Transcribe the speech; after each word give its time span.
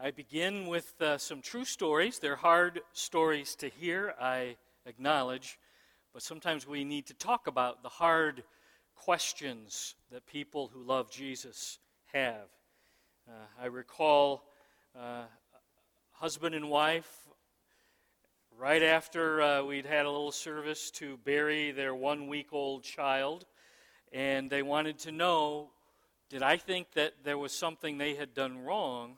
I 0.00 0.12
begin 0.12 0.68
with 0.68 0.94
uh, 1.02 1.18
some 1.18 1.42
true 1.42 1.64
stories. 1.64 2.20
They're 2.20 2.36
hard 2.36 2.82
stories 2.92 3.56
to 3.56 3.68
hear, 3.68 4.14
I 4.20 4.54
acknowledge, 4.86 5.58
but 6.12 6.22
sometimes 6.22 6.68
we 6.68 6.84
need 6.84 7.06
to 7.06 7.14
talk 7.14 7.48
about 7.48 7.82
the 7.82 7.88
hard 7.88 8.44
questions 8.94 9.96
that 10.12 10.24
people 10.24 10.70
who 10.72 10.84
love 10.84 11.10
Jesus 11.10 11.80
have. 12.12 12.46
Uh, 13.28 13.32
I 13.60 13.66
recall 13.66 14.44
uh, 14.96 15.24
husband 16.12 16.54
and 16.54 16.70
wife, 16.70 17.26
right 18.56 18.84
after 18.84 19.42
uh, 19.42 19.64
we'd 19.64 19.86
had 19.86 20.06
a 20.06 20.10
little 20.10 20.30
service 20.30 20.92
to 20.92 21.16
bury 21.24 21.72
their 21.72 21.92
one 21.92 22.28
week 22.28 22.52
old 22.52 22.84
child, 22.84 23.46
and 24.12 24.48
they 24.48 24.62
wanted 24.62 25.00
to 25.00 25.10
know 25.10 25.70
did 26.30 26.42
I 26.42 26.56
think 26.56 26.92
that 26.92 27.14
there 27.24 27.38
was 27.38 27.52
something 27.52 27.98
they 27.98 28.14
had 28.14 28.34
done 28.34 28.58
wrong 28.58 29.16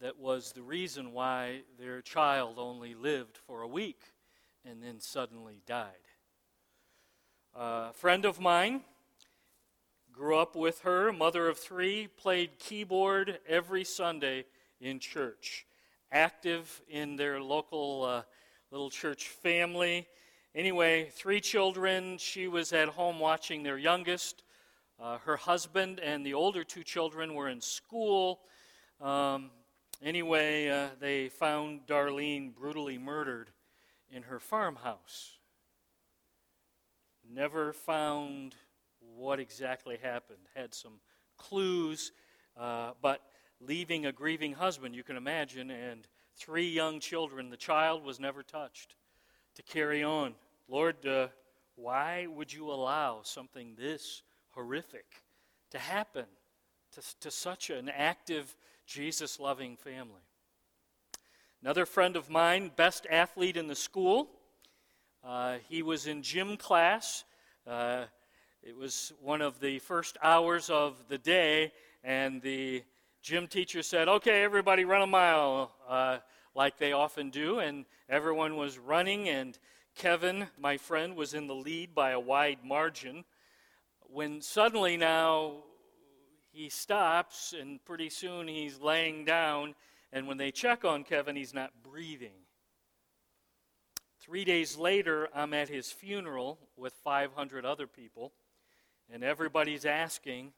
that 0.00 0.18
was 0.18 0.52
the 0.52 0.62
reason 0.62 1.12
why 1.12 1.60
their 1.78 2.00
child 2.00 2.54
only 2.58 2.94
lived 2.94 3.36
for 3.36 3.62
a 3.62 3.68
week 3.68 4.02
and 4.64 4.82
then 4.82 5.00
suddenly 5.00 5.62
died? 5.66 5.86
A 7.54 7.92
friend 7.92 8.24
of 8.24 8.40
mine 8.40 8.82
grew 10.12 10.36
up 10.36 10.56
with 10.56 10.80
her, 10.80 11.12
mother 11.12 11.48
of 11.48 11.58
three, 11.58 12.06
played 12.06 12.58
keyboard 12.58 13.38
every 13.46 13.84
Sunday 13.84 14.44
in 14.80 14.98
church, 14.98 15.66
active 16.10 16.82
in 16.88 17.16
their 17.16 17.40
local 17.40 18.04
uh, 18.04 18.22
little 18.70 18.90
church 18.90 19.28
family. 19.28 20.06
Anyway, 20.54 21.10
three 21.12 21.40
children. 21.40 22.18
She 22.18 22.48
was 22.48 22.72
at 22.72 22.88
home 22.88 23.18
watching 23.18 23.62
their 23.62 23.78
youngest 23.78 24.42
uh, 25.00 25.16
her 25.18 25.36
husband 25.36 25.98
and 26.00 26.26
the 26.26 26.34
older 26.34 26.62
two 26.62 26.82
children 26.82 27.34
were 27.34 27.48
in 27.48 27.60
school. 27.60 28.40
Um, 29.00 29.50
anyway, 30.02 30.68
uh, 30.68 30.88
they 31.00 31.28
found 31.28 31.86
Darlene 31.86 32.54
brutally 32.54 32.98
murdered 32.98 33.50
in 34.10 34.22
her 34.24 34.38
farmhouse. 34.38 35.38
Never 37.28 37.72
found 37.72 38.54
what 39.16 39.38
exactly 39.40 39.98
happened. 40.02 40.38
Had 40.54 40.74
some 40.74 41.00
clues, 41.36 42.12
uh, 42.56 42.92
but 43.00 43.20
leaving 43.60 44.06
a 44.06 44.12
grieving 44.12 44.52
husband, 44.52 44.94
you 44.94 45.02
can 45.02 45.16
imagine, 45.16 45.70
and 45.70 46.06
three 46.36 46.68
young 46.68 47.00
children, 47.00 47.50
the 47.50 47.56
child 47.56 48.04
was 48.04 48.18
never 48.18 48.42
touched 48.42 48.94
to 49.54 49.62
carry 49.62 50.02
on. 50.02 50.34
Lord, 50.68 51.06
uh, 51.06 51.28
why 51.76 52.26
would 52.26 52.52
you 52.52 52.70
allow 52.70 53.20
something 53.22 53.74
this 53.78 54.22
horrific 54.50 55.22
to 55.70 55.78
happen 55.78 56.26
to, 56.92 57.02
to 57.20 57.30
such 57.30 57.70
an 57.70 57.88
active, 57.88 58.56
Jesus 58.90 59.38
loving 59.38 59.76
family. 59.76 60.26
Another 61.62 61.86
friend 61.86 62.16
of 62.16 62.28
mine, 62.28 62.72
best 62.74 63.06
athlete 63.08 63.56
in 63.56 63.68
the 63.68 63.76
school, 63.76 64.28
uh, 65.22 65.58
he 65.68 65.80
was 65.80 66.08
in 66.08 66.24
gym 66.24 66.56
class. 66.56 67.22
Uh, 67.64 68.06
it 68.64 68.76
was 68.76 69.12
one 69.22 69.42
of 69.42 69.60
the 69.60 69.78
first 69.78 70.18
hours 70.24 70.70
of 70.70 71.04
the 71.06 71.18
day, 71.18 71.70
and 72.02 72.42
the 72.42 72.82
gym 73.22 73.46
teacher 73.46 73.84
said, 73.84 74.08
Okay, 74.08 74.42
everybody 74.42 74.84
run 74.84 75.02
a 75.02 75.06
mile, 75.06 75.70
uh, 75.88 76.18
like 76.56 76.76
they 76.76 76.90
often 76.90 77.30
do. 77.30 77.60
And 77.60 77.84
everyone 78.08 78.56
was 78.56 78.76
running, 78.76 79.28
and 79.28 79.56
Kevin, 79.94 80.48
my 80.58 80.78
friend, 80.78 81.14
was 81.14 81.32
in 81.32 81.46
the 81.46 81.54
lead 81.54 81.94
by 81.94 82.10
a 82.10 82.18
wide 82.18 82.64
margin 82.64 83.24
when 84.08 84.40
suddenly 84.40 84.96
now 84.96 85.62
he 86.52 86.68
stops 86.68 87.54
and 87.58 87.84
pretty 87.84 88.10
soon 88.10 88.48
he's 88.48 88.80
laying 88.80 89.24
down, 89.24 89.74
and 90.12 90.26
when 90.26 90.36
they 90.36 90.50
check 90.50 90.84
on 90.84 91.04
Kevin, 91.04 91.36
he's 91.36 91.54
not 91.54 91.70
breathing. 91.82 92.46
Three 94.20 94.44
days 94.44 94.76
later, 94.76 95.28
I'm 95.34 95.54
at 95.54 95.68
his 95.68 95.90
funeral 95.90 96.58
with 96.76 96.92
500 97.04 97.64
other 97.64 97.86
people, 97.86 98.32
and 99.10 99.24
everybody's 99.24 99.86
asking, 99.86 100.52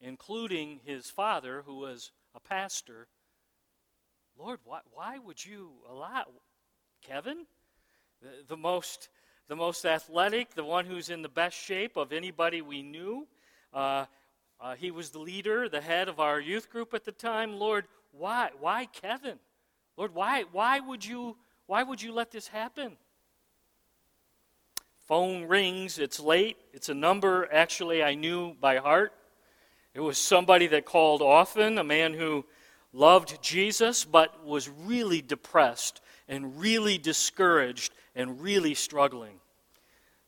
including 0.00 0.80
his 0.84 1.10
father, 1.10 1.62
who 1.66 1.76
was 1.76 2.12
a 2.34 2.40
pastor, 2.40 3.08
Lord, 4.38 4.60
why, 4.64 4.80
why 4.92 5.18
would 5.18 5.44
you 5.44 5.70
allow 5.90 6.26
Kevin? 7.02 7.46
The, 8.20 8.28
the 8.48 8.56
most 8.56 9.08
the 9.48 9.56
most 9.56 9.84
athletic, 9.84 10.54
the 10.54 10.64
one 10.64 10.86
who's 10.86 11.08
in 11.08 11.22
the 11.22 11.28
best 11.28 11.56
shape 11.56 11.96
of 11.96 12.12
anybody 12.12 12.62
we 12.62 12.82
knew. 12.82 13.28
Uh, 13.72 14.06
uh, 14.60 14.74
he 14.74 14.90
was 14.90 15.10
the 15.10 15.18
leader, 15.18 15.68
the 15.68 15.80
head 15.80 16.08
of 16.08 16.20
our 16.20 16.40
youth 16.40 16.70
group 16.70 16.94
at 16.94 17.04
the 17.04 17.12
time. 17.12 17.58
Lord, 17.58 17.86
why? 18.12 18.50
Why 18.58 18.86
Kevin? 18.86 19.38
Lord, 19.96 20.14
why, 20.14 20.44
why, 20.52 20.80
would, 20.80 21.04
you, 21.04 21.36
why 21.66 21.82
would 21.82 22.02
you 22.02 22.12
let 22.12 22.30
this 22.30 22.48
happen? 22.48 22.96
Phone 25.06 25.44
rings. 25.44 25.98
It's 25.98 26.20
late. 26.20 26.56
It's 26.72 26.88
a 26.88 26.94
number 26.94 27.48
actually 27.52 28.02
I 28.02 28.14
knew 28.14 28.54
by 28.54 28.78
heart. 28.78 29.12
It 29.94 30.00
was 30.00 30.18
somebody 30.18 30.66
that 30.68 30.84
called 30.84 31.22
often, 31.22 31.78
a 31.78 31.84
man 31.84 32.12
who 32.12 32.44
loved 32.92 33.42
Jesus 33.42 34.04
but 34.04 34.44
was 34.44 34.68
really 34.68 35.22
depressed 35.22 36.00
and 36.28 36.58
really 36.60 36.98
discouraged 36.98 37.94
and 38.14 38.40
really 38.40 38.74
struggling. 38.74 39.40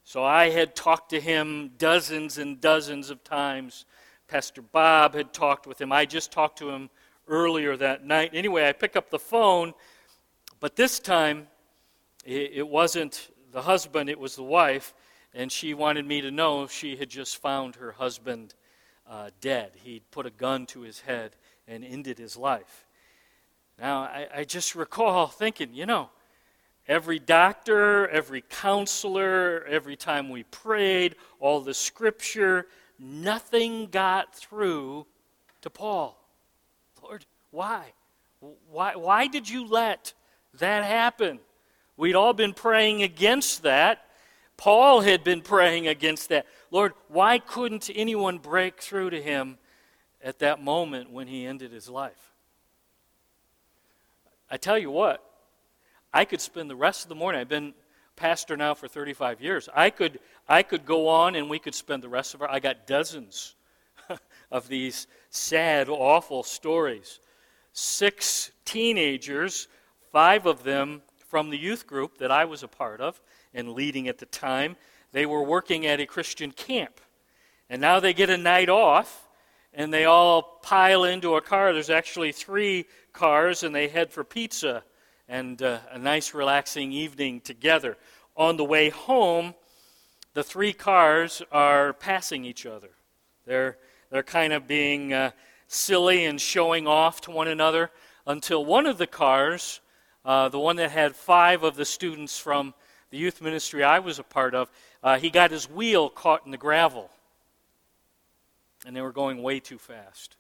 So 0.05 0.25
I 0.25 0.49
had 0.49 0.75
talked 0.75 1.11
to 1.11 1.21
him 1.21 1.73
dozens 1.77 2.39
and 2.39 2.61
dozens 2.61 3.11
of 3.11 3.23
times. 3.25 3.85
Pastor 4.29 4.61
Bob 4.61 5.15
had 5.15 5.33
talked 5.33 5.67
with 5.67 5.81
him. 5.81 5.91
I 5.91 6.05
just 6.05 6.31
talked 6.31 6.59
to 6.59 6.69
him 6.69 6.91
earlier 7.27 7.79
that 7.79 8.05
night. 8.05 8.31
Anyway, 8.35 8.69
I 8.69 8.73
pick 8.73 8.95
up 8.95 9.09
the 9.09 9.19
phone, 9.19 9.73
but 10.61 10.77
this 10.77 10.99
time 10.99 11.49
it 12.27 12.69
wasn't 12.69 13.31
the 13.53 13.63
husband, 13.63 14.11
it 14.11 14.19
was 14.19 14.37
the 14.37 14.43
wife, 14.43 14.93
and 15.33 15.51
she 15.51 15.73
wanted 15.73 16.05
me 16.05 16.21
to 16.21 16.31
know 16.31 16.67
she 16.67 16.95
had 16.97 17.09
just 17.09 17.39
found 17.39 17.77
her 17.77 17.93
husband 17.93 18.55
uh, 19.09 19.31
dead. 19.41 19.73
He'd 19.77 20.03
put 20.11 20.27
a 20.27 20.31
gun 20.31 20.67
to 20.67 20.83
his 20.83 21.01
head 21.01 21.35
and 21.67 21.83
ended 21.83 22.19
his 22.19 22.37
life. 22.37 22.87
Now, 23.79 24.03
I, 24.03 24.27
I 24.35 24.45
just 24.45 24.75
recall 24.75 25.29
thinking, 25.29 25.73
you 25.73 25.87
know, 25.87 26.11
Every 26.89 27.19
doctor, 27.19 28.09
every 28.09 28.43
counselor, 28.49 29.63
every 29.69 29.95
time 29.95 30.31
we 30.31 30.45
prayed, 30.45 31.17
all 31.39 31.61
the 31.61 31.75
scripture, 31.75 32.67
nothing 32.99 33.87
got 33.87 34.35
through 34.35 35.07
to 35.63 35.71
Paul. 35.71 36.19
Lord, 37.03 37.25
why? 37.51 37.93
Why, 38.71 38.97
why 38.97 39.27
did 39.27 39.49
you 39.49 39.67
let 39.67 40.13
that 40.59 40.85
happen? 40.85 41.41
We'd 41.97 42.15
all 42.15 42.33
been 42.33 42.55
praying 42.55 43.03
against 43.03 43.63
that. 43.63 44.05
Paul 44.57 45.01
had 45.01 45.25
been 45.25 45.41
praying 45.41 45.89
against 45.89 46.29
that. 46.31 46.47
Lord, 46.71 46.93
why 47.09 47.39
couldn't 47.39 47.91
anyone 47.95 48.39
break 48.39 48.81
through 48.81 49.11
to 49.11 49.23
him 49.23 49.59
at 50.23 50.41
that 50.41 50.63
moment 50.63 51.11
when 51.11 51.27
he 51.29 51.47
ended 51.47 51.73
his 51.73 51.89
life? 51.89 52.33
I 54.51 54.57
tell 54.57 54.79
you 54.79 54.91
what, 54.91 55.25
I 56.13 56.25
could 56.25 56.41
spend 56.41 56.71
the 56.71 56.77
rest 56.77 57.05
of 57.05 57.09
the 57.09 57.15
morning. 57.15 57.41
I've 57.41 57.49
been 57.49 57.75
pastor 58.19 58.57
now 58.57 58.75
for 58.75 58.89
35 58.89 59.41
years. 59.41 59.69
I 59.75 59.91
could 59.91 60.19
I 60.49 60.63
could 60.63 60.85
go 60.85 61.09
on 61.09 61.37
and 61.37 61.49
we 61.49 61.59
could 61.59 61.75
spend 61.75 62.03
the 62.03 62.09
rest 62.09 62.35
of 62.35 62.43
our 62.43 62.51
I 62.51 62.59
got 62.59 62.87
dozens 62.87 63.55
of 64.51 64.69
these 64.69 65.07
sad 65.31 65.89
awful 65.89 66.43
stories. 66.43 67.21
Six 67.73 68.51
teenagers, 68.65 69.69
five 70.13 70.47
of 70.47 70.65
them 70.65 71.03
from 71.29 71.51
the 71.51 71.59
youth 71.59 71.87
group 71.87 72.19
that 72.19 72.31
I 72.31 72.45
was 72.45 72.63
a 72.63 72.69
part 72.69 73.01
of 73.01 73.21
and 73.55 73.73
leading 73.73 74.09
at 74.09 74.19
the 74.19 74.27
time, 74.27 74.77
they 75.13 75.25
were 75.25 75.43
working 75.43 75.87
at 75.87 76.01
a 76.01 76.07
Christian 76.07 76.51
camp. 76.51 77.01
And 77.71 77.81
now 77.81 78.01
they 78.01 78.15
get 78.15 78.31
a 78.31 78.37
night 78.37 78.69
off 78.69 79.29
and 79.73 79.93
they 79.93 80.07
all 80.07 80.43
pile 80.63 81.05
into 81.05 81.37
a 81.37 81.41
car. 81.41 81.73
There's 81.73 81.91
actually 81.91 82.33
three 82.33 82.87
cars 83.13 83.63
and 83.63 83.75
they 83.75 83.89
head 83.89 84.11
for 84.11 84.25
pizza 84.25 84.83
and 85.29 85.61
uh, 85.63 85.79
a 85.91 85.99
nice, 85.99 86.33
relaxing 86.33 86.93
evening 86.93 87.41
together. 87.41 87.97
On 88.37 88.57
the 88.57 88.65
way 88.65 88.89
home, 88.89 89.55
the 90.35 90.43
three 90.43 90.73
cars 90.73 91.43
are 91.53 91.93
passing 91.93 92.45
each 92.45 92.65
other. 92.65 92.91
They're, 93.45 93.77
they're 94.11 94.23
kind 94.23 94.53
of 94.53 94.67
being 94.67 95.13
uh, 95.13 95.33
silly 95.67 96.25
and 96.25 96.41
showing 96.41 96.87
off 96.87 97.21
to 97.23 97.31
one 97.31 97.49
another 97.49 97.91
until 98.27 98.65
one 98.65 98.87
of 98.87 98.99
the 98.99 99.07
cars, 99.07 99.81
uh, 100.25 100.49
the 100.49 100.59
one 100.59 100.77
that 100.77 100.91
had 100.91 101.15
five 101.15 101.63
of 101.63 101.77
the 101.77 101.85
students 101.85 102.39
from 102.39 102.75
the 103.11 103.19
youth 103.19 103.41
ministry 103.41 103.83
I 103.83 103.99
was 103.99 104.19
a 104.19 104.23
part 104.23 104.55
of, 104.55 104.71
uh, 105.03 105.19
he 105.19 105.31
got 105.31 105.51
his 105.51 105.69
wheel 105.69 106.09
caught 106.09 106.45
in 106.45 106.51
the 106.51 106.59
gravel. 106.59 107.11
And 108.87 108.95
they 108.95 109.01
were 109.01 109.13
going 109.13 109.43
way 109.43 109.61
too 109.61 109.79
fast. 109.79 110.37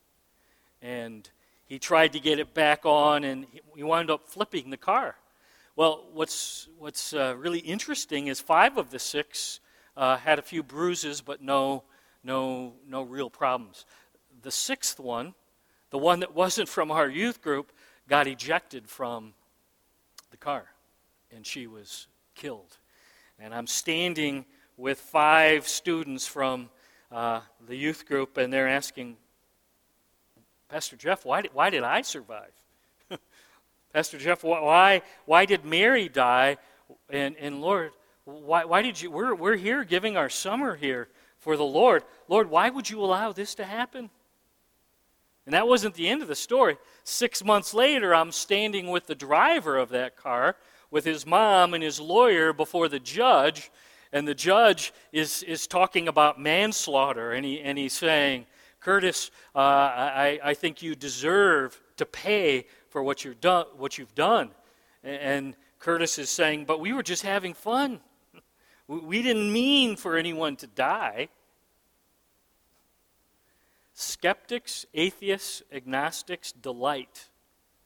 And 0.80 1.28
he 1.68 1.78
tried 1.78 2.14
to 2.14 2.20
get 2.20 2.38
it 2.38 2.54
back 2.54 2.84
on 2.84 3.24
and 3.24 3.46
he 3.76 3.82
wound 3.82 4.10
up 4.10 4.26
flipping 4.26 4.70
the 4.70 4.76
car. 4.76 5.14
Well, 5.76 6.06
what's, 6.12 6.68
what's 6.78 7.12
uh, 7.12 7.36
really 7.38 7.60
interesting 7.60 8.26
is 8.26 8.40
five 8.40 8.78
of 8.78 8.90
the 8.90 8.98
six 8.98 9.60
uh, 9.96 10.16
had 10.16 10.38
a 10.38 10.42
few 10.42 10.62
bruises, 10.62 11.20
but 11.20 11.42
no, 11.42 11.84
no, 12.24 12.72
no 12.88 13.02
real 13.02 13.30
problems. 13.30 13.84
The 14.42 14.50
sixth 14.50 14.98
one, 14.98 15.34
the 15.90 15.98
one 15.98 16.20
that 16.20 16.34
wasn't 16.34 16.68
from 16.68 16.90
our 16.90 17.08
youth 17.08 17.42
group, 17.42 17.70
got 18.08 18.26
ejected 18.26 18.88
from 18.88 19.34
the 20.30 20.36
car, 20.36 20.64
and 21.30 21.46
she 21.46 21.66
was 21.66 22.06
killed. 22.34 22.78
And 23.38 23.54
I'm 23.54 23.66
standing 23.66 24.46
with 24.76 24.98
five 24.98 25.68
students 25.68 26.26
from 26.26 26.70
uh, 27.12 27.40
the 27.66 27.76
youth 27.76 28.06
group, 28.06 28.36
and 28.36 28.52
they're 28.52 28.68
asking, 28.68 29.16
Pastor 30.68 30.96
Jeff, 30.96 31.24
why 31.24 31.42
did, 31.42 31.54
why 31.54 31.70
did 31.70 31.82
I 31.82 32.02
survive? 32.02 32.52
Pastor 33.92 34.18
Jeff, 34.18 34.44
why, 34.44 35.02
why 35.24 35.44
did 35.46 35.64
Mary 35.64 36.08
die? 36.08 36.58
And, 37.08 37.36
and 37.36 37.60
Lord, 37.60 37.92
why, 38.24 38.64
why 38.64 38.82
did 38.82 39.00
you? 39.00 39.10
We're, 39.10 39.34
we're 39.34 39.56
here 39.56 39.84
giving 39.84 40.16
our 40.16 40.28
summer 40.28 40.76
here 40.76 41.08
for 41.38 41.56
the 41.56 41.64
Lord. 41.64 42.04
Lord, 42.28 42.50
why 42.50 42.68
would 42.68 42.90
you 42.90 43.00
allow 43.00 43.32
this 43.32 43.54
to 43.56 43.64
happen? 43.64 44.10
And 45.46 45.54
that 45.54 45.66
wasn't 45.66 45.94
the 45.94 46.08
end 46.08 46.20
of 46.20 46.28
the 46.28 46.34
story. 46.34 46.76
Six 47.04 47.42
months 47.42 47.72
later, 47.72 48.14
I'm 48.14 48.32
standing 48.32 48.88
with 48.88 49.06
the 49.06 49.14
driver 49.14 49.78
of 49.78 49.88
that 49.90 50.14
car, 50.14 50.56
with 50.90 51.06
his 51.06 51.24
mom 51.24 51.72
and 51.72 51.82
his 51.82 51.98
lawyer 51.98 52.52
before 52.52 52.88
the 52.88 53.00
judge, 53.00 53.70
and 54.12 54.28
the 54.28 54.34
judge 54.34 54.92
is, 55.10 55.42
is 55.44 55.66
talking 55.66 56.06
about 56.06 56.38
manslaughter, 56.38 57.32
and, 57.32 57.46
he, 57.46 57.60
and 57.60 57.78
he's 57.78 57.94
saying, 57.94 58.44
Curtis, 58.88 59.30
uh, 59.54 59.58
I, 59.58 60.40
I 60.42 60.54
think 60.54 60.80
you 60.80 60.94
deserve 60.94 61.78
to 61.98 62.06
pay 62.06 62.64
for 62.88 63.02
what, 63.02 63.22
you're 63.22 63.34
done, 63.34 63.66
what 63.76 63.98
you've 63.98 64.14
done. 64.14 64.48
And 65.04 65.54
Curtis 65.78 66.18
is 66.18 66.30
saying, 66.30 66.64
But 66.64 66.80
we 66.80 66.94
were 66.94 67.02
just 67.02 67.22
having 67.22 67.52
fun. 67.52 68.00
We 68.86 69.20
didn't 69.20 69.52
mean 69.52 69.96
for 69.96 70.16
anyone 70.16 70.56
to 70.56 70.66
die. 70.66 71.28
Skeptics, 73.92 74.86
atheists, 74.94 75.62
agnostics 75.70 76.52
delight 76.52 77.28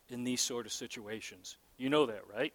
in 0.08 0.22
these 0.22 0.40
sort 0.40 0.66
of 0.66 0.72
situations. 0.72 1.56
You 1.78 1.90
know 1.90 2.06
that, 2.06 2.22
right? 2.32 2.52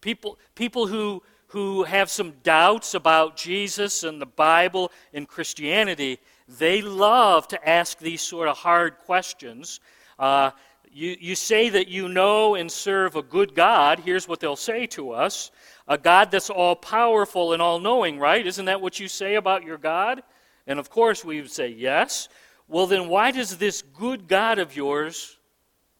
People, 0.00 0.38
people 0.54 0.86
who, 0.86 1.22
who 1.48 1.82
have 1.82 2.08
some 2.08 2.32
doubts 2.42 2.94
about 2.94 3.36
Jesus 3.36 4.04
and 4.04 4.22
the 4.22 4.24
Bible 4.24 4.90
and 5.12 5.28
Christianity, 5.28 6.18
they 6.48 6.82
love 6.82 7.48
to 7.48 7.68
ask 7.68 7.98
these 7.98 8.20
sort 8.20 8.48
of 8.48 8.56
hard 8.56 8.98
questions. 8.98 9.80
Uh, 10.18 10.50
you, 10.90 11.16
you 11.20 11.34
say 11.34 11.68
that 11.68 11.88
you 11.88 12.08
know 12.08 12.54
and 12.54 12.70
serve 12.70 13.16
a 13.16 13.22
good 13.22 13.54
God. 13.54 14.00
Here's 14.00 14.28
what 14.28 14.40
they'll 14.40 14.56
say 14.56 14.86
to 14.88 15.12
us 15.12 15.50
a 15.88 15.98
God 15.98 16.30
that's 16.30 16.50
all 16.50 16.74
powerful 16.74 17.52
and 17.52 17.62
all 17.62 17.78
knowing, 17.78 18.18
right? 18.18 18.44
Isn't 18.44 18.64
that 18.64 18.80
what 18.80 18.98
you 18.98 19.08
say 19.08 19.36
about 19.36 19.62
your 19.62 19.78
God? 19.78 20.22
And 20.66 20.78
of 20.78 20.90
course, 20.90 21.24
we 21.24 21.40
would 21.40 21.50
say 21.50 21.68
yes. 21.68 22.28
Well, 22.68 22.86
then, 22.86 23.08
why 23.08 23.30
does 23.30 23.58
this 23.58 23.82
good 23.82 24.26
God 24.26 24.58
of 24.58 24.74
yours 24.74 25.38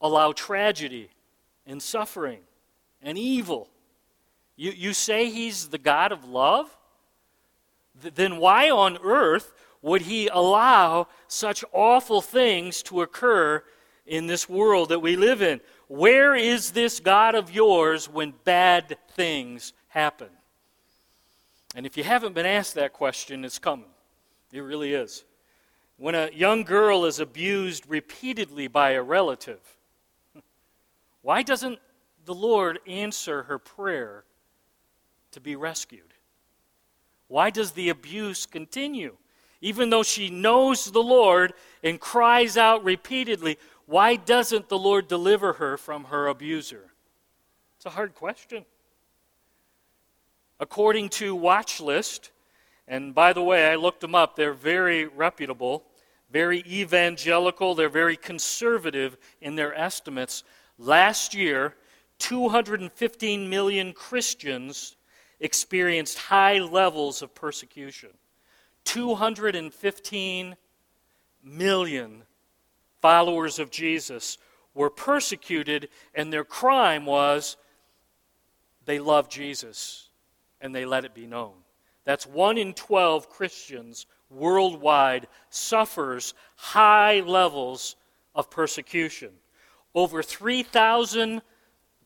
allow 0.00 0.32
tragedy 0.32 1.08
and 1.66 1.80
suffering 1.80 2.40
and 3.00 3.16
evil? 3.16 3.68
You, 4.56 4.72
you 4.72 4.92
say 4.92 5.30
he's 5.30 5.68
the 5.68 5.78
God 5.78 6.10
of 6.10 6.24
love? 6.24 6.76
Th- 8.02 8.14
then, 8.14 8.38
why 8.38 8.70
on 8.70 8.98
earth 9.04 9.52
would 9.86 10.02
he 10.02 10.26
allow 10.26 11.06
such 11.28 11.64
awful 11.72 12.20
things 12.20 12.82
to 12.82 13.02
occur 13.02 13.62
in 14.04 14.26
this 14.26 14.48
world 14.48 14.88
that 14.88 14.98
we 14.98 15.14
live 15.14 15.40
in? 15.40 15.60
Where 15.86 16.34
is 16.34 16.72
this 16.72 16.98
God 16.98 17.36
of 17.36 17.54
yours 17.54 18.08
when 18.08 18.34
bad 18.42 18.98
things 19.12 19.72
happen? 19.86 20.26
And 21.76 21.86
if 21.86 21.96
you 21.96 22.02
haven't 22.02 22.34
been 22.34 22.46
asked 22.46 22.74
that 22.74 22.94
question, 22.94 23.44
it's 23.44 23.60
coming. 23.60 23.86
It 24.50 24.58
really 24.58 24.92
is. 24.92 25.24
When 25.98 26.16
a 26.16 26.30
young 26.32 26.64
girl 26.64 27.04
is 27.04 27.20
abused 27.20 27.84
repeatedly 27.88 28.66
by 28.66 28.90
a 28.90 29.02
relative, 29.02 29.60
why 31.22 31.44
doesn't 31.44 31.78
the 32.24 32.34
Lord 32.34 32.80
answer 32.88 33.44
her 33.44 33.60
prayer 33.60 34.24
to 35.30 35.40
be 35.40 35.54
rescued? 35.54 36.12
Why 37.28 37.50
does 37.50 37.70
the 37.70 37.88
abuse 37.88 38.46
continue? 38.46 39.16
Even 39.60 39.90
though 39.90 40.02
she 40.02 40.28
knows 40.28 40.90
the 40.90 41.02
Lord 41.02 41.54
and 41.82 42.00
cries 42.00 42.56
out 42.56 42.84
repeatedly, 42.84 43.58
why 43.86 44.16
doesn't 44.16 44.68
the 44.68 44.78
Lord 44.78 45.08
deliver 45.08 45.54
her 45.54 45.76
from 45.76 46.04
her 46.04 46.26
abuser? 46.26 46.92
It's 47.76 47.86
a 47.86 47.90
hard 47.90 48.14
question. 48.14 48.64
According 50.58 51.10
to 51.10 51.34
Watch 51.34 51.80
List, 51.80 52.30
and 52.88 53.14
by 53.14 53.32
the 53.32 53.42
way, 53.42 53.70
I 53.70 53.76
looked 53.76 54.00
them 54.00 54.14
up. 54.14 54.36
They're 54.36 54.52
very 54.52 55.06
reputable, 55.06 55.84
very 56.30 56.60
evangelical, 56.66 57.74
they're 57.74 57.88
very 57.88 58.16
conservative 58.16 59.16
in 59.40 59.54
their 59.54 59.74
estimates. 59.74 60.44
Last 60.78 61.34
year, 61.34 61.74
215 62.18 63.48
million 63.48 63.92
Christians 63.92 64.96
experienced 65.40 66.18
high 66.18 66.58
levels 66.58 67.22
of 67.22 67.34
persecution. 67.34 68.10
215 68.86 70.56
million 71.44 72.22
followers 73.02 73.58
of 73.58 73.70
Jesus 73.70 74.38
were 74.74 74.90
persecuted, 74.90 75.88
and 76.14 76.32
their 76.32 76.44
crime 76.44 77.04
was 77.04 77.56
they 78.86 78.98
loved 78.98 79.30
Jesus 79.30 80.08
and 80.60 80.74
they 80.74 80.84
let 80.84 81.04
it 81.04 81.14
be 81.14 81.26
known. 81.26 81.52
That's 82.04 82.26
one 82.26 82.56
in 82.56 82.72
12 82.72 83.28
Christians 83.28 84.06
worldwide 84.30 85.26
suffers 85.50 86.34
high 86.54 87.20
levels 87.20 87.96
of 88.34 88.50
persecution. 88.50 89.30
Over 89.94 90.22
3,000 90.22 91.42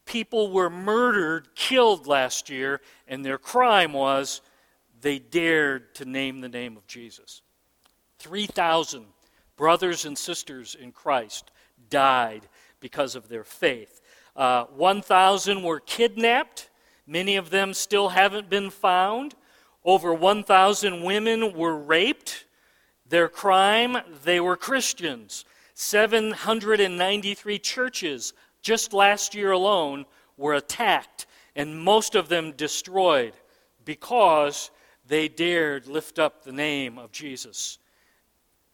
people 0.07 0.51
were 0.51 0.71
murdered, 0.71 1.55
killed 1.55 2.07
last 2.07 2.51
year, 2.51 2.81
and 3.07 3.25
their 3.25 3.39
crime 3.39 3.93
was 3.93 4.41
they 5.01 5.19
dared 5.19 5.95
to 5.97 6.05
name 6.05 6.41
the 6.41 6.49
name 6.49 6.77
of 6.77 6.87
Jesus. 6.87 7.43
3,000 8.19 9.07
brothers 9.57 10.05
and 10.05 10.17
sisters 10.17 10.77
in 10.79 10.93
Christ 10.93 11.51
died 11.89 12.49
because 12.81 13.15
of 13.15 13.29
their 13.29 13.45
faith. 13.45 14.01
Uh, 14.37 14.65
1,000 14.65 15.63
were 15.63 15.81
kidnapped. 15.81 16.71
Many 17.07 17.37
of 17.37 17.51
them 17.51 17.75
still 17.75 18.11
haven't 18.11 18.49
been 18.49 18.71
found. 18.71 19.35
Over 19.85 20.15
1,000 20.15 21.03
women 21.03 21.55
were 21.55 21.77
raped. 21.77 22.45
Their 23.09 23.29
crime, 23.29 23.97
they 24.25 24.41
were 24.41 24.57
Christians. 24.57 25.45
793 25.75 27.59
churches, 27.59 28.33
just 28.63 28.93
last 28.93 29.35
year 29.35 29.53
alone, 29.53 30.05
were 30.37 30.55
attacked, 30.55 31.27
and 31.57 31.83
most 31.83 32.15
of 32.15 32.29
them 32.29 32.53
destroyed 32.53 33.33
because 33.85 34.71
they 35.11 35.27
dared 35.27 35.89
lift 35.89 36.21
up 36.21 36.45
the 36.45 36.53
name 36.53 36.97
of 36.97 37.11
Jesus 37.11 37.79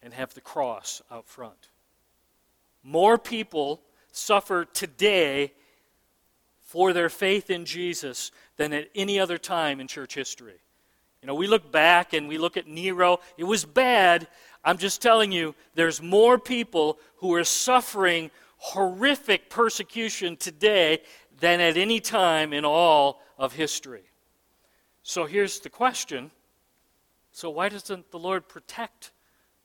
and 0.02 0.12
have 0.12 0.34
the 0.34 0.40
cross 0.42 1.00
out 1.10 1.26
front. 1.26 1.70
More 2.84 3.16
people 3.16 3.80
suffer 4.12 4.66
today 4.66 5.54
for 6.60 6.92
their 6.92 7.08
faith 7.08 7.48
in 7.48 7.64
Jesus 7.64 8.32
than 8.58 8.74
at 8.74 8.90
any 8.94 9.18
other 9.18 9.38
time 9.38 9.80
in 9.80 9.88
church 9.88 10.14
history. 10.14 10.60
You 11.22 11.26
know, 11.26 11.34
we 11.34 11.46
look 11.46 11.72
back 11.72 12.12
and 12.12 12.28
we 12.28 12.36
look 12.36 12.58
at 12.58 12.68
Nero. 12.68 13.20
It 13.38 13.44
was 13.44 13.64
bad. 13.64 14.28
I'm 14.62 14.76
just 14.76 15.00
telling 15.00 15.32
you, 15.32 15.54
there's 15.74 16.02
more 16.02 16.38
people 16.38 16.98
who 17.16 17.32
are 17.32 17.44
suffering 17.44 18.30
horrific 18.58 19.48
persecution 19.48 20.36
today 20.36 21.00
than 21.40 21.62
at 21.62 21.78
any 21.78 21.98
time 21.98 22.52
in 22.52 22.66
all 22.66 23.22
of 23.38 23.54
history. 23.54 24.02
So 25.08 25.24
here's 25.24 25.60
the 25.60 25.70
question 25.70 26.32
so, 27.30 27.48
why 27.50 27.68
doesn't 27.68 28.10
the 28.10 28.18
Lord 28.18 28.48
protect 28.48 29.12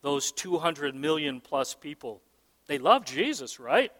those 0.04 0.32
200 0.32 0.94
million 0.94 1.42
plus 1.42 1.74
people? 1.74 2.22
They 2.68 2.78
love 2.78 3.06
Jesus, 3.06 3.60
right? 3.60 3.92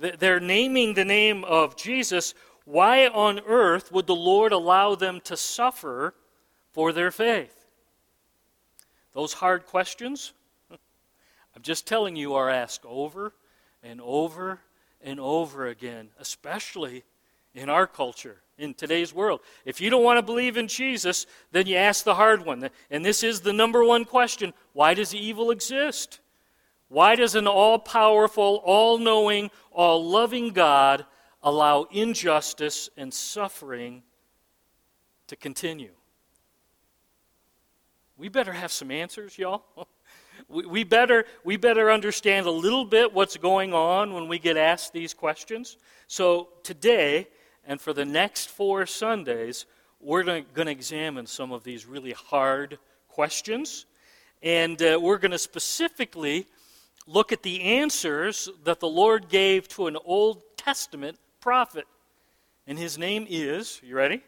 They're 0.00 0.40
naming 0.40 0.94
the 0.94 1.04
name 1.04 1.44
of 1.44 1.76
Jesus. 1.76 2.34
Why 2.64 3.06
on 3.06 3.40
earth 3.46 3.92
would 3.92 4.08
the 4.08 4.16
Lord 4.16 4.50
allow 4.50 4.96
them 4.96 5.20
to 5.24 5.36
suffer 5.36 6.14
for 6.72 6.92
their 6.92 7.12
faith? 7.12 7.64
Those 9.12 9.34
hard 9.34 9.66
questions, 9.66 10.32
I'm 10.70 11.62
just 11.62 11.86
telling 11.86 12.16
you, 12.16 12.34
are 12.34 12.50
asked 12.50 12.84
over 12.84 13.34
and 13.84 14.00
over 14.00 14.58
and 15.00 15.20
over 15.20 15.66
again, 15.66 16.08
especially 16.18 17.04
in 17.54 17.68
our 17.68 17.86
culture, 17.86 18.41
in 18.58 18.74
today's 18.74 19.12
world. 19.14 19.40
If 19.64 19.80
you 19.80 19.90
don't 19.90 20.04
want 20.04 20.18
to 20.18 20.22
believe 20.22 20.56
in 20.56 20.68
Jesus, 20.68 21.26
then 21.50 21.66
you 21.66 21.76
ask 21.76 22.04
the 22.04 22.14
hard 22.14 22.44
one. 22.44 22.68
And 22.90 23.04
this 23.04 23.22
is 23.22 23.40
the 23.40 23.52
number 23.52 23.84
one 23.84 24.04
question 24.04 24.52
why 24.72 24.94
does 24.94 25.14
evil 25.14 25.50
exist? 25.50 26.20
Why 26.88 27.16
does 27.16 27.34
an 27.34 27.46
all 27.46 27.78
powerful, 27.78 28.60
all 28.64 28.98
knowing, 28.98 29.50
all 29.70 30.06
loving 30.06 30.50
God 30.50 31.06
allow 31.42 31.84
injustice 31.90 32.90
and 32.96 33.12
suffering 33.12 34.02
to 35.28 35.36
continue? 35.36 35.92
We 38.18 38.28
better 38.28 38.52
have 38.52 38.70
some 38.70 38.90
answers, 38.90 39.38
y'all. 39.38 39.64
We, 40.48 40.66
we, 40.66 40.84
better, 40.84 41.24
we 41.44 41.56
better 41.56 41.90
understand 41.90 42.46
a 42.46 42.50
little 42.50 42.84
bit 42.84 43.12
what's 43.12 43.36
going 43.36 43.72
on 43.72 44.12
when 44.12 44.28
we 44.28 44.38
get 44.38 44.56
asked 44.56 44.92
these 44.92 45.14
questions. 45.14 45.76
So 46.08 46.48
today, 46.62 47.28
and 47.66 47.80
for 47.80 47.92
the 47.92 48.04
next 48.04 48.50
four 48.50 48.86
Sundays, 48.86 49.66
we're 50.00 50.24
going 50.24 50.44
to 50.54 50.70
examine 50.70 51.26
some 51.26 51.52
of 51.52 51.62
these 51.62 51.86
really 51.86 52.12
hard 52.12 52.78
questions. 53.08 53.86
And 54.42 54.82
uh, 54.82 54.98
we're 55.00 55.18
going 55.18 55.30
to 55.30 55.38
specifically 55.38 56.46
look 57.06 57.32
at 57.32 57.42
the 57.42 57.62
answers 57.62 58.48
that 58.64 58.80
the 58.80 58.88
Lord 58.88 59.28
gave 59.28 59.68
to 59.68 59.86
an 59.86 59.96
Old 60.04 60.42
Testament 60.56 61.18
prophet. 61.40 61.84
And 62.66 62.78
his 62.78 62.98
name 62.98 63.26
is, 63.28 63.80
you 63.84 63.94
ready? 63.94 64.22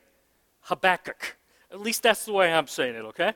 Habakkuk. 0.62 1.36
At 1.72 1.80
least 1.80 2.04
that's 2.04 2.24
the 2.24 2.32
way 2.32 2.52
I'm 2.52 2.68
saying 2.68 2.94
it, 2.94 3.04
okay? 3.06 3.32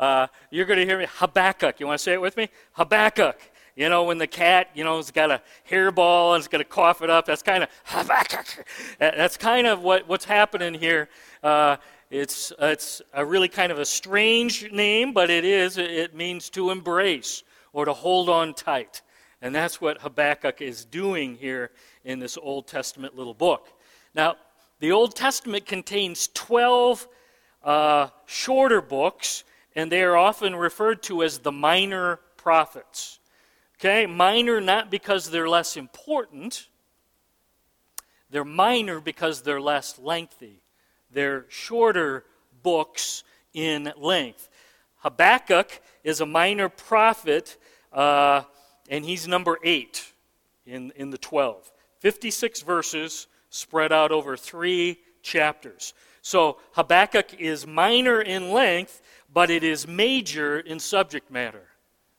Uh, 0.00 0.26
you're 0.50 0.64
going 0.64 0.78
to 0.78 0.86
hear 0.86 0.98
me, 0.98 1.06
Habakkuk. 1.16 1.78
You 1.78 1.86
want 1.86 1.98
to 1.98 2.02
say 2.02 2.14
it 2.14 2.20
with 2.20 2.38
me? 2.38 2.48
Habakkuk. 2.72 3.38
You 3.74 3.88
know, 3.88 4.04
when 4.04 4.18
the 4.18 4.26
cat, 4.26 4.68
you 4.74 4.84
know, 4.84 4.98
has 4.98 5.10
got 5.10 5.30
a 5.30 5.40
hairball 5.70 6.34
and 6.34 6.40
it's 6.40 6.48
going 6.48 6.62
to 6.62 6.68
cough 6.68 7.00
it 7.00 7.08
up, 7.08 7.24
that's 7.24 7.42
kind 7.42 7.62
of. 7.62 7.70
That's 8.98 9.36
kind 9.36 9.66
of 9.66 9.82
what, 9.82 10.08
what's 10.08 10.24
happening 10.24 10.74
here. 10.74 11.08
Uh, 11.42 11.76
it's, 12.10 12.52
it's 12.58 13.00
a 13.14 13.24
really 13.24 13.48
kind 13.48 13.72
of 13.72 13.78
a 13.78 13.86
strange 13.86 14.70
name, 14.70 15.12
but 15.12 15.30
it 15.30 15.44
is. 15.44 15.78
It 15.78 16.14
means 16.14 16.50
to 16.50 16.70
embrace 16.70 17.42
or 17.72 17.86
to 17.86 17.92
hold 17.92 18.28
on 18.28 18.52
tight. 18.52 19.00
And 19.40 19.54
that's 19.54 19.80
what 19.80 20.00
Habakkuk 20.02 20.60
is 20.60 20.84
doing 20.84 21.36
here 21.36 21.70
in 22.04 22.18
this 22.18 22.36
Old 22.40 22.68
Testament 22.68 23.16
little 23.16 23.34
book. 23.34 23.68
Now, 24.14 24.36
the 24.78 24.92
Old 24.92 25.16
Testament 25.16 25.66
contains 25.66 26.28
12 26.34 27.08
uh, 27.64 28.08
shorter 28.26 28.82
books, 28.82 29.44
and 29.74 29.90
they 29.90 30.02
are 30.02 30.16
often 30.16 30.54
referred 30.54 31.02
to 31.04 31.22
as 31.22 31.38
the 31.38 31.52
minor 31.52 32.20
prophets. 32.36 33.20
Okay, 33.84 34.06
minor 34.06 34.60
not 34.60 34.92
because 34.92 35.28
they're 35.28 35.48
less 35.48 35.76
important, 35.76 36.68
they're 38.30 38.44
minor 38.44 39.00
because 39.00 39.42
they're 39.42 39.60
less 39.60 39.98
lengthy. 39.98 40.62
They're 41.10 41.46
shorter 41.48 42.24
books 42.62 43.24
in 43.52 43.92
length. 43.96 44.48
Habakkuk 44.98 45.82
is 46.04 46.20
a 46.20 46.26
minor 46.26 46.68
prophet, 46.68 47.56
uh, 47.92 48.42
and 48.88 49.04
he's 49.04 49.26
number 49.26 49.58
eight 49.64 50.12
in, 50.64 50.92
in 50.94 51.10
the 51.10 51.18
12. 51.18 51.72
56 51.98 52.62
verses 52.62 53.26
spread 53.50 53.90
out 53.90 54.12
over 54.12 54.36
three 54.36 55.00
chapters. 55.22 55.92
So 56.20 56.58
Habakkuk 56.74 57.34
is 57.40 57.66
minor 57.66 58.22
in 58.22 58.52
length, 58.52 59.02
but 59.34 59.50
it 59.50 59.64
is 59.64 59.88
major 59.88 60.60
in 60.60 60.78
subject 60.78 61.32
matter. 61.32 61.64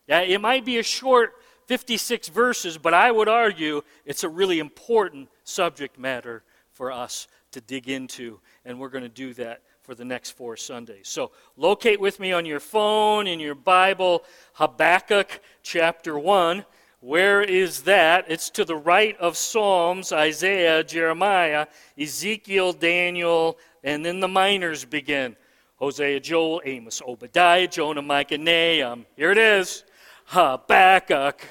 Yeah, 0.09 0.19
it 0.19 0.41
might 0.41 0.65
be 0.65 0.77
a 0.77 0.83
short 0.83 1.35
56 1.73 2.27
verses, 2.27 2.77
but 2.77 2.93
I 2.93 3.09
would 3.09 3.27
argue 3.27 3.81
it's 4.05 4.23
a 4.23 4.29
really 4.29 4.59
important 4.59 5.27
subject 5.43 5.97
matter 5.97 6.43
for 6.71 6.91
us 6.91 7.27
to 7.51 7.61
dig 7.61 7.89
into, 7.89 8.39
and 8.63 8.79
we're 8.79 8.89
going 8.89 9.03
to 9.03 9.09
do 9.09 9.33
that 9.33 9.63
for 9.81 9.95
the 9.95 10.05
next 10.05 10.37
four 10.37 10.55
Sundays. 10.55 11.07
So 11.07 11.31
locate 11.57 11.99
with 11.99 12.19
me 12.19 12.31
on 12.31 12.45
your 12.45 12.59
phone, 12.59 13.25
in 13.25 13.39
your 13.39 13.55
Bible, 13.55 14.23
Habakkuk 14.53 15.41
chapter 15.63 16.19
1. 16.19 16.63
Where 16.99 17.41
is 17.41 17.81
that? 17.81 18.25
It's 18.27 18.51
to 18.51 18.65
the 18.65 18.75
right 18.75 19.17
of 19.17 19.35
Psalms, 19.35 20.11
Isaiah, 20.11 20.83
Jeremiah, 20.83 21.65
Ezekiel, 21.97 22.73
Daniel, 22.73 23.57
and 23.83 24.05
then 24.05 24.19
the 24.19 24.27
minors 24.27 24.85
begin. 24.85 25.35
Hosea, 25.77 26.19
Joel, 26.19 26.61
Amos, 26.65 27.01
Obadiah, 27.01 27.67
Jonah, 27.67 28.03
Micah, 28.03 28.37
Nahum. 28.37 29.07
Here 29.15 29.31
it 29.31 29.39
is. 29.39 29.83
Habakkuk. 30.25 31.41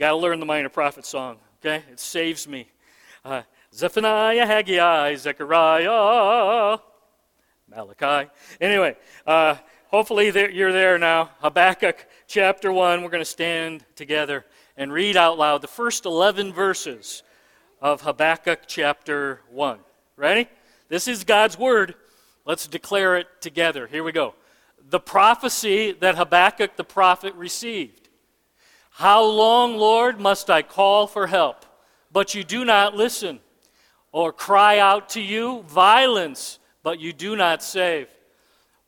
Got 0.00 0.12
to 0.12 0.16
learn 0.16 0.40
the 0.40 0.46
minor 0.46 0.70
prophet 0.70 1.04
song, 1.04 1.36
okay? 1.60 1.84
It 1.92 2.00
saves 2.00 2.48
me. 2.48 2.68
Uh, 3.22 3.42
Zephaniah, 3.74 4.46
Haggai, 4.46 5.14
Zechariah, 5.16 6.78
Malachi. 7.68 8.30
Anyway, 8.62 8.96
uh, 9.26 9.56
hopefully 9.88 10.32
you're 10.54 10.72
there 10.72 10.96
now. 10.96 11.28
Habakkuk 11.40 12.06
chapter 12.26 12.72
1. 12.72 13.02
We're 13.02 13.10
going 13.10 13.20
to 13.20 13.26
stand 13.26 13.84
together 13.94 14.46
and 14.74 14.90
read 14.90 15.18
out 15.18 15.36
loud 15.36 15.60
the 15.60 15.68
first 15.68 16.06
11 16.06 16.54
verses 16.54 17.22
of 17.82 18.00
Habakkuk 18.00 18.60
chapter 18.66 19.42
1. 19.50 19.80
Ready? 20.16 20.48
This 20.88 21.08
is 21.08 21.24
God's 21.24 21.58
word. 21.58 21.94
Let's 22.46 22.66
declare 22.66 23.18
it 23.18 23.26
together. 23.42 23.86
Here 23.86 24.02
we 24.02 24.12
go. 24.12 24.34
The 24.88 24.98
prophecy 24.98 25.92
that 25.92 26.16
Habakkuk 26.16 26.76
the 26.76 26.84
prophet 26.84 27.34
received. 27.34 28.00
How 29.00 29.24
long, 29.24 29.76
Lord, 29.76 30.20
must 30.20 30.50
I 30.50 30.62
call 30.62 31.06
for 31.06 31.26
help, 31.26 31.64
but 32.12 32.34
you 32.34 32.44
do 32.44 32.64
not 32.64 32.94
listen? 32.94 33.40
or 34.12 34.32
cry 34.32 34.78
out 34.78 35.10
to 35.10 35.20
you 35.20 35.62
violence, 35.62 36.58
but 36.82 36.98
you 36.98 37.12
do 37.12 37.36
not 37.36 37.62
save? 37.62 38.08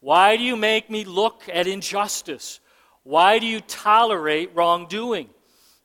Why 0.00 0.37
do 0.37 0.42
you 0.42 0.57
make 0.57 0.90
me 0.90 1.04
look 1.04 1.42
at 1.52 1.66
injustice? 1.66 2.61
Why 3.04 3.38
do 3.38 3.47
you 3.47 3.61
tolerate 3.61 4.50
wrongdoing? 4.54 5.28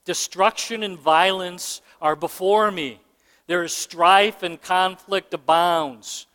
Destruction 0.05 0.83
and 0.83 0.97
violence 0.97 1.81
are 2.01 2.15
before 2.15 2.71
me. 2.71 2.99
There 3.45 3.63
is 3.63 3.73
strife 3.73 4.43
and 4.43 4.61
conflict 4.61 5.33
abounds. 5.33 6.25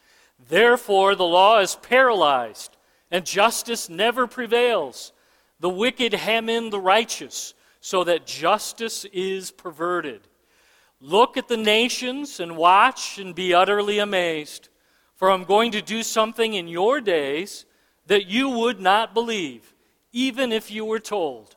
Therefore, 0.49 1.15
the 1.15 1.25
law 1.25 1.61
is 1.61 1.77
paralyzed, 1.77 2.77
and 3.11 3.27
justice 3.27 3.89
never 3.89 4.27
prevails. 4.27 5.13
The 5.61 5.69
wicked 5.69 6.15
hem 6.15 6.49
in 6.49 6.71
the 6.71 6.81
righteous, 6.81 7.55
so 7.85 8.05
that 8.05 8.25
justice 8.25 9.05
is 9.07 9.51
perverted. 9.51 10.21
Look 11.01 11.37
at 11.37 11.49
the 11.49 11.57
nations 11.57 12.39
and 12.39 12.57
watch 12.57 13.19
and 13.19 13.35
be 13.35 13.53
utterly 13.53 13.99
amazed. 13.99 14.69
For 15.17 15.33
I'm 15.33 15.43
going 15.43 15.73
to 15.73 15.83
do 15.83 16.05
something 16.05 16.55
in 16.55 16.69
your 16.69 17.01
days 17.01 17.67
that 18.07 18.27
you 18.27 18.49
would 18.49 18.81
not 18.81 19.15
believe, 19.15 19.75
even 20.13 20.53
if 20.53 20.71
you 20.71 20.85
were 20.85 21.01
told. 21.01 21.57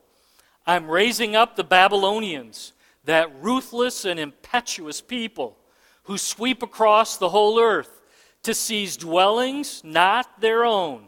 I'm 0.65 0.89
raising 0.89 1.35
up 1.35 1.55
the 1.55 1.63
Babylonians, 1.63 2.73
that 3.03 3.31
ruthless 3.39 4.03
and 4.03 4.19
impetuous 4.19 5.01
people 5.01 5.55
who 6.05 6.17
sweep 6.17 6.63
across 6.63 7.17
the 7.17 7.29
whole 7.29 7.59
earth 7.59 8.01
to 8.41 8.55
seize 8.55 8.97
dwellings 8.97 9.83
not 9.83 10.41
their 10.41 10.65
own. 10.65 11.07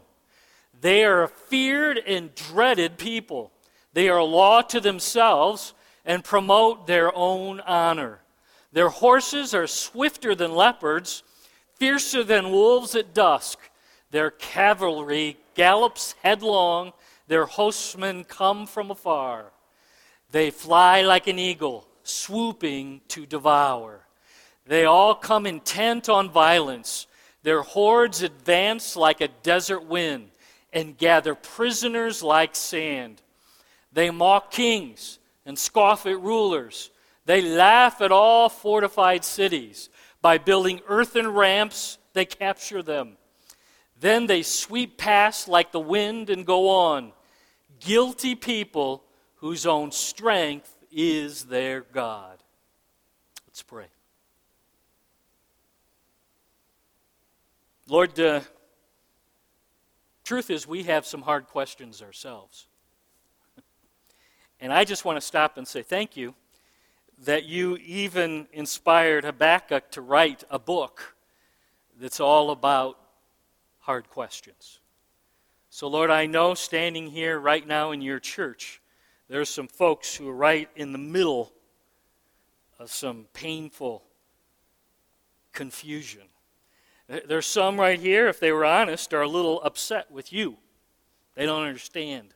They 0.80 1.04
are 1.04 1.24
a 1.24 1.28
feared 1.28 1.98
and 1.98 2.32
dreaded 2.36 2.98
people. 2.98 3.50
They 3.92 4.08
are 4.08 4.18
a 4.18 4.24
law 4.24 4.62
to 4.62 4.80
themselves 4.80 5.74
and 6.04 6.24
promote 6.24 6.86
their 6.86 7.14
own 7.14 7.60
honor. 7.60 8.20
Their 8.72 8.88
horses 8.88 9.54
are 9.54 9.66
swifter 9.66 10.34
than 10.34 10.52
leopards, 10.54 11.22
fiercer 11.76 12.22
than 12.22 12.50
wolves 12.50 12.94
at 12.94 13.14
dusk. 13.14 13.58
Their 14.10 14.30
cavalry 14.30 15.38
gallops 15.54 16.14
headlong, 16.22 16.92
their 17.26 17.46
hostmen 17.46 18.24
come 18.24 18.66
from 18.66 18.90
afar. 18.90 19.52
They 20.30 20.50
fly 20.50 21.02
like 21.02 21.26
an 21.26 21.38
eagle, 21.38 21.86
swooping 22.02 23.02
to 23.08 23.26
devour. 23.26 24.00
They 24.66 24.84
all 24.84 25.14
come 25.14 25.46
intent 25.46 26.08
on 26.08 26.30
violence. 26.30 27.06
Their 27.42 27.62
hordes 27.62 28.22
advance 28.22 28.96
like 28.96 29.20
a 29.20 29.28
desert 29.28 29.84
wind 29.84 30.30
and 30.72 30.98
gather 30.98 31.34
prisoners 31.34 32.22
like 32.22 32.54
sand. 32.54 33.22
They 33.98 34.12
mock 34.12 34.52
kings 34.52 35.18
and 35.44 35.58
scoff 35.58 36.06
at 36.06 36.20
rulers. 36.20 36.92
They 37.24 37.42
laugh 37.42 38.00
at 38.00 38.12
all 38.12 38.48
fortified 38.48 39.24
cities. 39.24 39.90
By 40.22 40.38
building 40.38 40.80
earthen 40.86 41.26
ramps, 41.32 41.98
they 42.12 42.24
capture 42.24 42.80
them. 42.80 43.16
Then 43.98 44.28
they 44.28 44.42
sweep 44.42 44.98
past 44.98 45.48
like 45.48 45.72
the 45.72 45.80
wind 45.80 46.30
and 46.30 46.46
go 46.46 46.68
on. 46.68 47.10
Guilty 47.80 48.36
people 48.36 49.02
whose 49.38 49.66
own 49.66 49.90
strength 49.90 50.72
is 50.92 51.46
their 51.46 51.80
God. 51.80 52.40
Let's 53.48 53.64
pray. 53.64 53.86
Lord, 57.88 58.14
the 58.14 58.44
truth 60.22 60.50
is, 60.50 60.68
we 60.68 60.84
have 60.84 61.04
some 61.04 61.22
hard 61.22 61.48
questions 61.48 62.00
ourselves. 62.00 62.68
And 64.60 64.72
I 64.72 64.84
just 64.84 65.04
want 65.04 65.16
to 65.16 65.20
stop 65.20 65.56
and 65.56 65.66
say 65.66 65.82
thank 65.82 66.16
you 66.16 66.34
that 67.24 67.44
you 67.44 67.76
even 67.78 68.46
inspired 68.52 69.24
Habakkuk 69.24 69.90
to 69.92 70.00
write 70.00 70.44
a 70.50 70.58
book 70.58 71.16
that's 72.00 72.20
all 72.20 72.50
about 72.50 72.98
hard 73.80 74.08
questions. 74.08 74.80
So, 75.70 75.88
Lord, 75.88 76.10
I 76.10 76.26
know 76.26 76.54
standing 76.54 77.08
here 77.08 77.38
right 77.38 77.66
now 77.66 77.90
in 77.90 78.00
your 78.00 78.20
church, 78.20 78.80
there's 79.28 79.48
some 79.48 79.68
folks 79.68 80.14
who 80.14 80.28
are 80.28 80.34
right 80.34 80.68
in 80.76 80.92
the 80.92 80.98
middle 80.98 81.52
of 82.78 82.90
some 82.90 83.26
painful 83.32 84.02
confusion. 85.52 86.22
There's 87.26 87.46
some 87.46 87.80
right 87.80 87.98
here, 87.98 88.28
if 88.28 88.38
they 88.38 88.52
were 88.52 88.64
honest, 88.64 89.12
are 89.12 89.22
a 89.22 89.28
little 89.28 89.60
upset 89.62 90.10
with 90.10 90.32
you. 90.32 90.56
They 91.34 91.46
don't 91.46 91.66
understand. 91.66 92.34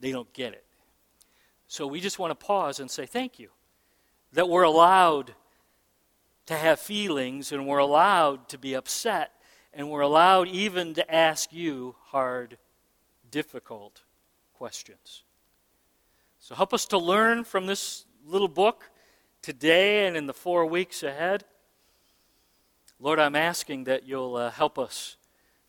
they 0.00 0.12
don't 0.12 0.32
get 0.32 0.52
it. 0.52 0.64
So 1.68 1.86
we 1.86 2.00
just 2.00 2.18
want 2.18 2.30
to 2.30 2.46
pause 2.46 2.80
and 2.80 2.90
say 2.90 3.06
thank 3.06 3.38
you 3.38 3.50
that 4.32 4.48
we're 4.48 4.62
allowed 4.62 5.34
to 6.46 6.54
have 6.54 6.80
feelings 6.80 7.52
and 7.52 7.66
we're 7.66 7.78
allowed 7.78 8.48
to 8.48 8.58
be 8.58 8.74
upset 8.74 9.32
and 9.74 9.90
we're 9.90 10.00
allowed 10.00 10.48
even 10.48 10.94
to 10.94 11.14
ask 11.14 11.52
you 11.52 11.94
hard, 12.06 12.56
difficult 13.30 14.02
questions. 14.54 15.24
So 16.38 16.54
help 16.54 16.72
us 16.72 16.86
to 16.86 16.98
learn 16.98 17.44
from 17.44 17.66
this 17.66 18.06
little 18.26 18.48
book 18.48 18.90
today 19.42 20.06
and 20.06 20.16
in 20.16 20.26
the 20.26 20.34
four 20.34 20.64
weeks 20.66 21.02
ahead. 21.02 21.44
Lord, 22.98 23.18
I'm 23.18 23.36
asking 23.36 23.84
that 23.84 24.06
you'll 24.06 24.36
uh, 24.36 24.50
help 24.50 24.78
us 24.78 25.16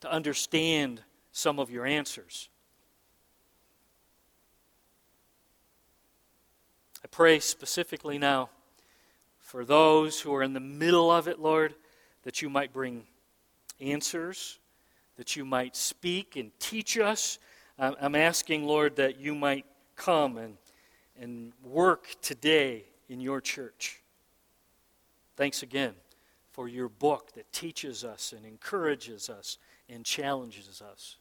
to 0.02 0.12
understand 0.12 1.04
some 1.32 1.60
of 1.60 1.70
your 1.70 1.86
answers. 1.86 2.49
I 7.04 7.08
pray 7.08 7.40
specifically 7.40 8.18
now 8.18 8.50
for 9.40 9.64
those 9.64 10.20
who 10.20 10.34
are 10.36 10.44
in 10.44 10.54
the 10.54 10.60
middle 10.60 11.10
of 11.10 11.28
it, 11.28 11.40
Lord, 11.40 11.74
that 12.24 12.42
you 12.42 12.50
might 12.50 12.74
bring 12.74 13.04
answers, 13.80 14.60
that 15.16 15.36
you 15.36 15.46
might 15.46 15.76
speak 15.76 16.36
and 16.36 16.52
teach 16.60 16.98
us. 16.98 17.40
I'm 17.78 18.16
asking, 18.16 18.66
Lord, 18.66 18.98
that 18.98 19.20
you 19.20 19.34
might 19.34 19.66
come 19.96 20.38
and, 20.38 20.58
and 21.20 21.54
work 21.64 22.16
today 22.22 22.84
in 23.08 23.22
your 23.22 23.40
church. 23.40 24.02
Thanks 25.38 25.64
again 25.64 25.94
for 26.52 26.68
your 26.68 26.90
book 26.90 27.34
that 27.36 27.52
teaches 27.54 28.04
us 28.04 28.34
and 28.36 28.46
encourages 28.46 29.30
us 29.30 29.58
and 29.88 30.04
challenges 30.04 30.82
us. 30.82 31.16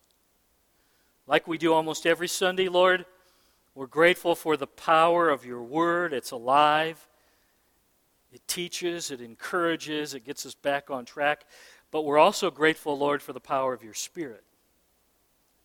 Like 1.29 1.47
we 1.47 1.57
do 1.57 1.73
almost 1.73 2.07
every 2.07 2.27
Sunday, 2.27 2.69
Lord, 2.69 3.07
we're 3.79 3.87
grateful 3.87 4.35
for 4.35 4.57
the 4.57 4.67
power 4.67 5.31
of 5.31 5.47
your 5.47 5.63
word. 5.63 6.13
It's 6.13 6.33
alive, 6.33 7.07
it 8.33 8.41
teaches, 8.49 9.13
it 9.13 9.21
encourages, 9.21 10.15
it 10.15 10.25
gets 10.25 10.45
us 10.45 10.57
back 10.57 10.91
on 10.91 11.05
track. 11.05 11.45
But 11.93 12.03
we're 12.03 12.19
also 12.19 12.51
grateful, 12.51 12.99
Lord, 12.99 13.23
for 13.23 13.33
the 13.33 13.39
power 13.39 13.73
of 13.73 13.85
your 13.85 13.95
spirit 13.95 14.43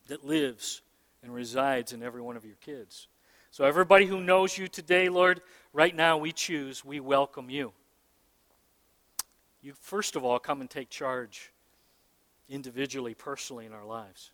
that 0.05 0.23
lives 0.23 0.83
and 1.23 1.33
resides 1.33 1.91
in 1.91 2.03
every 2.03 2.21
one 2.21 2.37
of 2.37 2.45
your 2.45 2.57
kids. 2.57 3.07
So, 3.49 3.65
everybody 3.65 4.05
who 4.05 4.21
knows 4.21 4.59
you 4.59 4.67
today, 4.67 5.09
Lord, 5.09 5.41
right 5.73 5.95
now 5.95 6.19
we 6.19 6.31
choose, 6.31 6.85
we 6.85 6.99
welcome 6.99 7.49
you. 7.49 7.73
You, 9.63 9.73
first 9.81 10.15
of 10.15 10.23
all, 10.23 10.37
come 10.37 10.61
and 10.61 10.69
take 10.69 10.91
charge 10.91 11.51
individually, 12.47 13.15
personally 13.15 13.65
in 13.65 13.73
our 13.73 13.85
lives. 13.85 14.29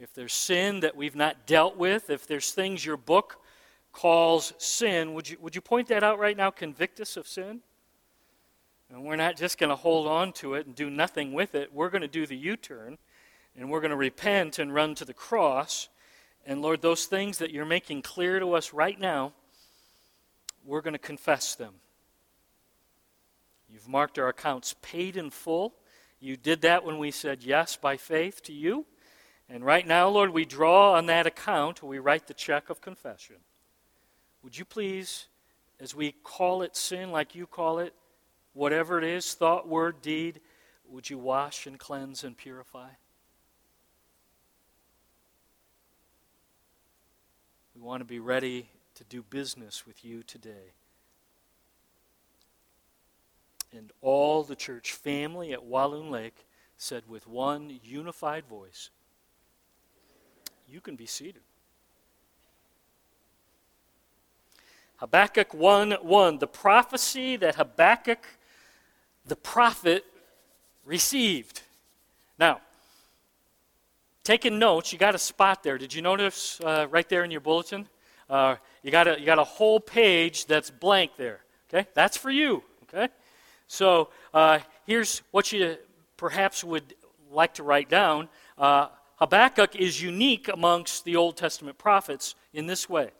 If 0.00 0.14
there's 0.14 0.32
sin 0.32 0.80
that 0.80 0.96
we've 0.96 1.14
not 1.14 1.46
dealt 1.46 1.76
with, 1.76 2.08
if 2.08 2.26
there's 2.26 2.52
things 2.52 2.86
your 2.86 2.96
book 2.96 3.36
calls 3.92 4.54
sin, 4.56 5.12
would 5.12 5.28
you, 5.28 5.36
would 5.40 5.54
you 5.54 5.60
point 5.60 5.88
that 5.88 6.02
out 6.02 6.18
right 6.18 6.36
now? 6.36 6.50
Convict 6.50 7.00
us 7.00 7.18
of 7.18 7.28
sin? 7.28 7.60
And 8.88 9.04
we're 9.04 9.16
not 9.16 9.36
just 9.36 9.58
going 9.58 9.68
to 9.68 9.76
hold 9.76 10.06
on 10.06 10.32
to 10.34 10.54
it 10.54 10.64
and 10.64 10.74
do 10.74 10.88
nothing 10.88 11.34
with 11.34 11.54
it. 11.54 11.74
We're 11.74 11.90
going 11.90 12.00
to 12.00 12.08
do 12.08 12.26
the 12.26 12.36
U 12.36 12.56
turn 12.56 12.96
and 13.54 13.70
we're 13.70 13.80
going 13.80 13.90
to 13.90 13.96
repent 13.96 14.58
and 14.58 14.72
run 14.72 14.94
to 14.94 15.04
the 15.04 15.12
cross. 15.12 15.90
And 16.46 16.62
Lord, 16.62 16.80
those 16.80 17.04
things 17.04 17.36
that 17.36 17.50
you're 17.50 17.66
making 17.66 18.00
clear 18.00 18.40
to 18.40 18.54
us 18.54 18.72
right 18.72 18.98
now, 18.98 19.34
we're 20.64 20.80
going 20.80 20.94
to 20.94 20.98
confess 20.98 21.54
them. 21.54 21.74
You've 23.68 23.88
marked 23.88 24.18
our 24.18 24.28
accounts 24.28 24.74
paid 24.80 25.18
in 25.18 25.28
full. 25.28 25.74
You 26.20 26.38
did 26.38 26.62
that 26.62 26.84
when 26.84 26.96
we 26.98 27.10
said 27.10 27.42
yes 27.42 27.76
by 27.76 27.98
faith 27.98 28.42
to 28.44 28.54
you. 28.54 28.86
And 29.52 29.64
right 29.64 29.84
now, 29.84 30.08
Lord, 30.08 30.30
we 30.30 30.44
draw 30.44 30.94
on 30.94 31.06
that 31.06 31.26
account, 31.26 31.82
we 31.82 31.98
write 31.98 32.28
the 32.28 32.34
check 32.34 32.70
of 32.70 32.80
confession. 32.80 33.36
Would 34.44 34.56
you 34.56 34.64
please, 34.64 35.26
as 35.80 35.92
we 35.92 36.12
call 36.22 36.62
it 36.62 36.76
sin 36.76 37.10
like 37.10 37.34
you 37.34 37.48
call 37.48 37.80
it, 37.80 37.92
whatever 38.54 38.96
it 38.96 39.04
is, 39.04 39.34
thought, 39.34 39.68
word, 39.68 40.00
deed, 40.02 40.40
would 40.88 41.10
you 41.10 41.18
wash 41.18 41.66
and 41.66 41.80
cleanse 41.80 42.22
and 42.22 42.36
purify? 42.36 42.90
We 47.74 47.82
want 47.82 48.02
to 48.02 48.06
be 48.06 48.20
ready 48.20 48.68
to 48.94 49.04
do 49.04 49.22
business 49.22 49.84
with 49.84 50.04
you 50.04 50.22
today. 50.22 50.74
And 53.76 53.90
all 54.00 54.44
the 54.44 54.56
church 54.56 54.92
family 54.92 55.52
at 55.52 55.64
Walloon 55.64 56.10
Lake 56.10 56.46
said 56.76 57.04
with 57.08 57.26
one 57.26 57.80
unified 57.82 58.46
voice, 58.46 58.90
you 60.70 60.80
can 60.80 60.96
be 60.96 61.06
seated. 61.06 61.42
Habakkuk 64.96 65.54
1 65.54 65.92
1, 65.92 66.38
the 66.38 66.46
prophecy 66.46 67.36
that 67.36 67.54
Habakkuk 67.54 68.18
the 69.26 69.36
prophet 69.36 70.04
received. 70.84 71.62
Now, 72.38 72.60
taking 74.24 74.58
notes, 74.58 74.92
you 74.92 74.98
got 74.98 75.14
a 75.14 75.18
spot 75.18 75.62
there. 75.62 75.78
Did 75.78 75.94
you 75.94 76.02
notice 76.02 76.60
uh, 76.60 76.86
right 76.90 77.08
there 77.08 77.24
in 77.24 77.30
your 77.30 77.40
bulletin? 77.40 77.88
Uh, 78.28 78.56
you, 78.82 78.90
got 78.90 79.08
a, 79.08 79.18
you 79.18 79.26
got 79.26 79.38
a 79.38 79.44
whole 79.44 79.80
page 79.80 80.46
that's 80.46 80.70
blank 80.70 81.12
there. 81.16 81.40
Okay? 81.68 81.88
That's 81.94 82.16
for 82.16 82.30
you. 82.30 82.62
Okay? 82.84 83.08
So 83.66 84.10
uh, 84.34 84.58
here's 84.86 85.22
what 85.30 85.50
you 85.52 85.76
perhaps 86.16 86.62
would 86.62 86.94
like 87.30 87.54
to 87.54 87.62
write 87.62 87.88
down. 87.88 88.28
Habakkuk 89.20 89.76
is 89.76 90.02
unique 90.02 90.48
amongst 90.48 91.04
the 91.04 91.16
Old 91.16 91.36
Testament 91.36 91.76
prophets 91.76 92.34
in 92.54 92.66
this 92.66 92.88
way. 92.88 93.10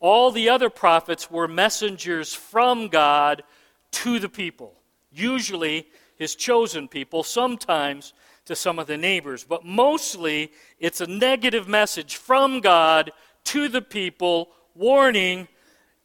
All 0.00 0.30
the 0.30 0.48
other 0.48 0.68
prophets 0.68 1.30
were 1.30 1.46
messengers 1.46 2.34
from 2.34 2.88
God 2.88 3.44
to 3.92 4.18
the 4.18 4.28
people, 4.28 4.74
usually 5.12 5.86
his 6.16 6.34
chosen 6.34 6.88
people, 6.88 7.22
sometimes 7.22 8.12
to 8.46 8.56
some 8.56 8.78
of 8.78 8.86
the 8.86 8.96
neighbors, 8.96 9.44
but 9.44 9.64
mostly 9.64 10.50
it's 10.78 11.00
a 11.00 11.06
negative 11.06 11.68
message 11.68 12.16
from 12.16 12.60
God 12.60 13.12
to 13.44 13.68
the 13.68 13.80
people, 13.80 14.50
warning 14.74 15.48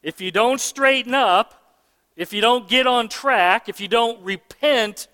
if 0.03 0.21
you 0.21 0.31
don't 0.31 0.62
straighten 0.62 1.13
up, 1.13 1.75
if 2.15 2.31
you 2.31 2.41
don't 2.41 2.69
get 2.69 2.88
on 2.88 3.09
track, 3.09 3.67
if 3.67 3.81
you 3.81 3.88
don't 3.88 4.21
repent, 4.21 5.07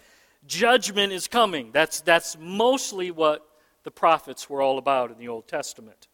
judgment 0.45 1.13
is 1.13 1.27
coming. 1.27 1.71
That's, 1.71 2.01
that's 2.01 2.37
mostly 2.39 3.11
what 3.11 3.47
the 3.85 3.91
prophets 3.91 4.49
were 4.49 4.61
all 4.61 4.77
about 4.77 5.11
in 5.11 5.17
the 5.17 5.29
Old 5.29 5.47
Testament. 5.47 6.07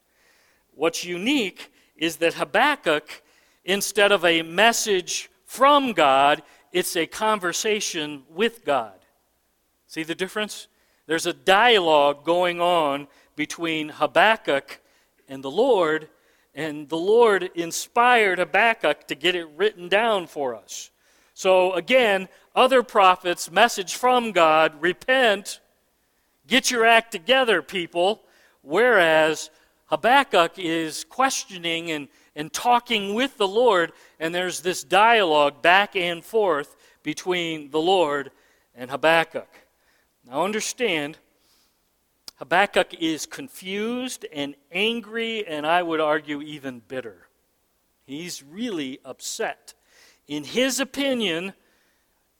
What's 0.75 1.05
unique 1.05 1.71
is 1.95 2.17
that 2.17 2.35
Habakkuk, 2.35 3.23
instead 3.63 4.11
of 4.11 4.25
a 4.25 4.41
message 4.41 5.31
from 5.45 5.93
God, 5.93 6.43
it's 6.73 6.95
a 6.97 7.07
conversation 7.07 8.23
with 8.29 8.65
God. 8.65 8.99
See 9.87 10.03
the 10.03 10.15
difference? 10.15 10.67
There's 11.07 11.25
a 11.25 11.33
dialogue 11.33 12.25
going 12.25 12.59
on 12.59 13.07
between 13.37 13.87
Habakkuk 13.87 14.81
and 15.29 15.41
the 15.41 15.51
Lord, 15.51 16.09
and 16.53 16.89
the 16.89 16.97
Lord 16.97 17.51
inspired 17.55 18.39
Habakkuk 18.39 19.07
to 19.07 19.15
get 19.15 19.35
it 19.35 19.47
written 19.55 19.87
down 19.87 20.27
for 20.27 20.55
us. 20.55 20.91
So, 21.33 21.71
again, 21.73 22.27
other 22.53 22.83
prophets' 22.83 23.49
message 23.49 23.95
from 23.95 24.33
God 24.33 24.81
repent 24.81 25.60
Get 26.51 26.69
your 26.69 26.85
act 26.85 27.13
together, 27.13 27.61
people. 27.61 28.23
Whereas 28.61 29.49
Habakkuk 29.85 30.59
is 30.59 31.05
questioning 31.05 31.91
and, 31.91 32.09
and 32.35 32.51
talking 32.51 33.13
with 33.13 33.37
the 33.37 33.47
Lord, 33.47 33.93
and 34.19 34.35
there's 34.35 34.59
this 34.59 34.83
dialogue 34.83 35.61
back 35.61 35.95
and 35.95 36.21
forth 36.21 36.75
between 37.03 37.71
the 37.71 37.79
Lord 37.79 38.31
and 38.75 38.91
Habakkuk. 38.91 39.47
Now, 40.27 40.43
understand, 40.43 41.17
Habakkuk 42.35 42.95
is 42.95 43.25
confused 43.25 44.25
and 44.33 44.55
angry, 44.73 45.47
and 45.47 45.65
I 45.65 45.81
would 45.81 46.01
argue 46.01 46.41
even 46.41 46.81
bitter. 46.85 47.29
He's 48.05 48.43
really 48.43 48.99
upset. 49.05 49.73
In 50.27 50.43
his 50.43 50.81
opinion, 50.81 51.53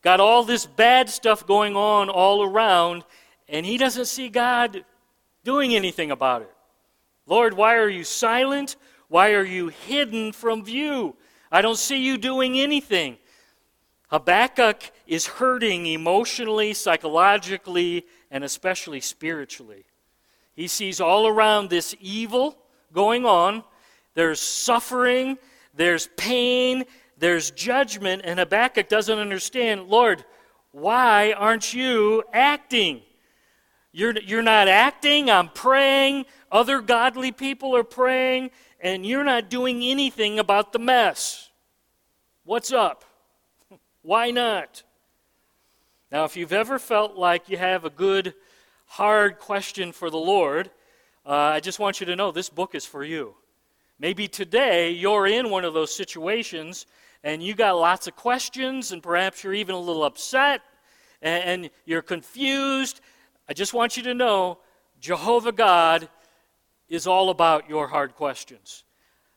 got 0.02 0.20
all 0.20 0.44
this 0.44 0.66
bad 0.66 1.10
stuff 1.10 1.48
going 1.48 1.78
on 1.78 2.10
all 2.10 2.44
around, 2.44 3.06
and 3.52 3.66
he 3.66 3.78
doesn't 3.78 4.06
see 4.06 4.30
God 4.30 4.86
doing 5.44 5.76
anything 5.76 6.10
about 6.10 6.42
it. 6.42 6.54
Lord, 7.28 7.54
why 7.54 7.76
are 7.76 7.90
you 7.90 8.04
silent? 8.04 8.78
Why 9.10 9.34
are 9.34 9.44
you 9.44 9.68
hidden 9.68 10.32
from 10.32 10.64
view? 10.64 11.16
I 11.52 11.62
don't 11.62 11.78
see 11.78 11.98
you 11.98 12.18
doing 12.18 12.58
anything. 12.60 13.18
Habakkuk 14.08 14.92
is 15.06 15.28
hurting 15.28 15.86
emotionally, 15.86 16.74
psychologically, 16.74 18.06
and 18.32 18.44
especially 18.44 19.02
spiritually. 19.02 19.84
He 20.54 20.68
sees 20.68 21.02
all 21.02 21.28
around 21.28 21.70
this 21.70 21.94
evil 22.00 22.58
going 22.94 23.26
on. 23.26 23.64
There's 24.14 24.40
suffering, 24.40 25.38
there's 25.74 26.08
pain, 26.18 26.86
there's 27.18 27.52
judgment, 27.52 28.22
and 28.26 28.40
Habakkuk 28.40 28.88
doesn't 28.88 29.20
understand 29.20 29.88
Lord, 29.88 30.24
why 30.72 31.34
aren't 31.34 31.74
you 31.74 32.24
acting? 32.34 33.02
You're, 33.94 34.18
you're 34.20 34.42
not 34.42 34.68
acting, 34.68 35.30
I'm 35.30 35.50
praying, 35.50 36.26
other 36.52 36.80
godly 36.80 37.32
people 37.32 37.76
are 37.76 37.84
praying, 37.84 38.52
and 38.80 39.06
you're 39.06 39.24
not 39.24 39.50
doing 39.50 39.84
anything 39.84 40.40
about 40.40 40.72
the 40.72 40.80
mess. 40.80 41.50
What's 42.46 42.72
up? 42.72 43.04
Why 44.02 44.32
not? 44.32 44.84
Now, 46.12 46.24
if 46.24 46.38
you've 46.38 46.54
ever 46.54 46.80
felt 46.80 47.16
like 47.16 47.50
you 47.50 47.58
have 47.58 47.84
a 47.84 47.90
good, 47.90 48.34
hard 48.86 49.40
question 49.40 49.92
for 49.92 50.10
the 50.10 50.18
Lord, 50.18 50.70
uh, 51.26 51.32
I 51.32 51.60
just 51.60 51.80
want 51.80 52.00
you 52.00 52.06
to 52.08 52.16
know 52.16 52.32
this 52.32 52.50
book 52.50 52.76
is 52.76 52.86
for 52.86 53.04
you. 53.04 53.36
Maybe 54.00 54.28
today 54.28 54.92
you're 54.92 55.28
in 55.28 55.50
one 55.50 55.64
of 55.64 55.74
those 55.74 55.96
situations 55.96 56.86
and 57.24 57.44
you 57.44 57.54
got 57.54 57.74
lots 57.74 58.08
of 58.08 58.16
questions, 58.16 58.92
and 58.92 59.04
perhaps 59.04 59.44
you're 59.44 59.54
even 59.54 59.76
a 59.76 59.80
little 59.80 60.04
upset 60.04 60.62
and, 61.22 61.44
and 61.44 61.70
you're 61.86 62.02
confused. 62.02 63.00
I 63.52 63.54
just 63.54 63.74
want 63.74 63.98
you 63.98 64.04
to 64.04 64.14
know 64.14 64.60
Jehovah 65.02 65.52
God 65.52 66.08
is 66.88 67.06
all 67.06 67.30
about 67.30 67.68
your 67.68 67.86
hard 67.86 68.16
questions. 68.16 68.86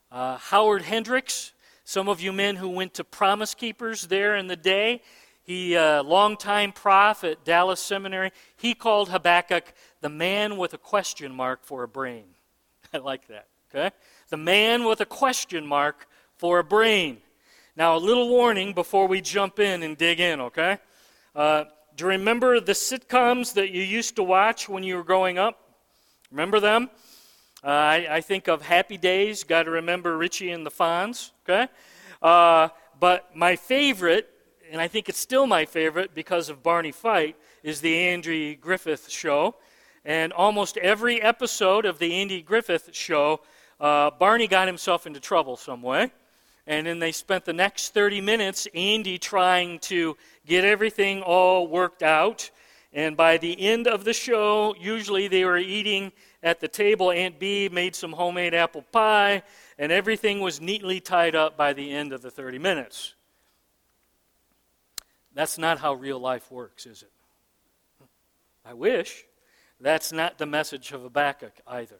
Uh, 0.09 0.37
Howard 0.37 0.83
Hendricks, 0.83 1.51
some 1.83 2.07
of 2.07 2.21
you 2.21 2.31
men 2.31 2.55
who 2.55 2.69
went 2.69 2.93
to 2.93 3.03
Promise 3.03 3.55
Keepers 3.55 4.03
there 4.03 4.37
in 4.37 4.47
the 4.47 4.55
day, 4.55 5.01
he, 5.43 5.75
uh, 5.75 6.01
longtime 6.01 6.71
prof 6.71 7.25
at 7.25 7.43
Dallas 7.43 7.81
Seminary, 7.81 8.31
he 8.55 8.73
called 8.73 9.09
Habakkuk 9.09 9.73
the 9.99 10.07
man 10.07 10.55
with 10.55 10.73
a 10.73 10.77
question 10.77 11.35
mark 11.35 11.65
for 11.65 11.83
a 11.83 11.87
brain. 11.89 12.23
I 12.93 12.99
like 12.99 13.27
that, 13.27 13.47
okay? 13.69 13.93
The 14.29 14.37
man 14.37 14.85
with 14.85 15.01
a 15.01 15.05
question 15.05 15.67
mark 15.67 16.07
for 16.37 16.59
a 16.59 16.63
brain. 16.63 17.17
Now, 17.75 17.97
a 17.97 17.99
little 17.99 18.29
warning 18.29 18.71
before 18.71 19.09
we 19.09 19.19
jump 19.19 19.59
in 19.59 19.83
and 19.83 19.97
dig 19.97 20.21
in, 20.21 20.39
okay? 20.39 20.77
Uh, 21.35 21.65
do 21.95 22.03
you 22.03 22.09
remember 22.09 22.59
the 22.59 22.73
sitcoms 22.73 23.53
that 23.53 23.71
you 23.71 23.81
used 23.81 24.17
to 24.17 24.23
watch 24.23 24.67
when 24.67 24.83
you 24.83 24.97
were 24.97 25.03
growing 25.03 25.37
up? 25.37 25.77
Remember 26.29 26.59
them? 26.59 26.89
Uh, 27.63 27.67
I, 27.67 28.07
I, 28.09 28.21
think 28.21 28.47
of 28.49 28.61
Happy 28.61 28.97
Days, 28.97 29.45
got 29.45 29.63
to 29.63 29.71
remember 29.71 30.17
Richie 30.17 30.51
and 30.51 30.65
the 30.65 30.71
Fonz, 30.71 31.31
okay? 31.43 31.71
Uh, 32.21 32.67
but 32.99 33.33
my 33.35 33.55
favorite, 33.55 34.27
and 34.69 34.81
I 34.81 34.89
think 34.89 35.07
it's 35.07 35.17
still 35.17 35.47
my 35.47 35.65
favorite 35.65 36.13
because 36.13 36.49
of 36.49 36.61
Barney 36.61 36.91
Fife, 36.91 37.35
is 37.63 37.79
the 37.79 37.97
Andy 37.97 38.55
Griffith 38.55 39.09
Show. 39.09 39.55
And 40.03 40.33
almost 40.33 40.77
every 40.77 41.21
episode 41.21 41.85
of 41.85 41.97
the 41.97 42.13
Andy 42.13 42.41
Griffith 42.41 42.89
Show, 42.91 43.39
uh, 43.79 44.11
Barney 44.11 44.47
got 44.47 44.67
himself 44.67 45.07
into 45.07 45.21
trouble 45.21 45.55
some 45.55 45.81
way. 45.81 46.11
And 46.67 46.87
then 46.87 46.99
they 46.99 47.11
spent 47.11 47.45
the 47.45 47.53
next 47.53 47.93
30 47.93 48.21
minutes, 48.21 48.67
Andy 48.73 49.17
trying 49.17 49.79
to 49.79 50.17
get 50.45 50.63
everything 50.63 51.21
all 51.21 51.67
worked 51.67 52.03
out. 52.03 52.49
And 52.93 53.17
by 53.17 53.37
the 53.37 53.59
end 53.59 53.87
of 53.87 54.05
the 54.05 54.13
show, 54.13 54.73
usually 54.79 55.27
they 55.27 55.43
were 55.43 55.57
eating 55.57 56.13
at 56.41 56.61
the 56.61 56.67
table. 56.67 57.11
Aunt 57.11 57.39
Bee 57.39 57.67
made 57.67 57.95
some 57.95 58.13
homemade 58.13 58.53
apple 58.53 58.83
pie, 58.83 59.43
and 59.77 59.91
everything 59.91 60.39
was 60.39 60.61
neatly 60.61 61.01
tied 61.01 61.35
up 61.35 61.57
by 61.57 61.73
the 61.73 61.91
end 61.91 62.13
of 62.13 62.21
the 62.21 62.31
30 62.31 62.59
minutes. 62.59 63.15
That's 65.33 65.57
not 65.57 65.79
how 65.79 65.93
real 65.93 66.19
life 66.19 66.49
works, 66.49 66.85
is 66.85 67.03
it? 67.03 67.11
I 68.63 68.73
wish. 68.73 69.25
That's 69.81 70.13
not 70.13 70.37
the 70.37 70.45
message 70.45 70.91
of 70.93 71.01
Habakkuk 71.01 71.53
either. 71.67 71.99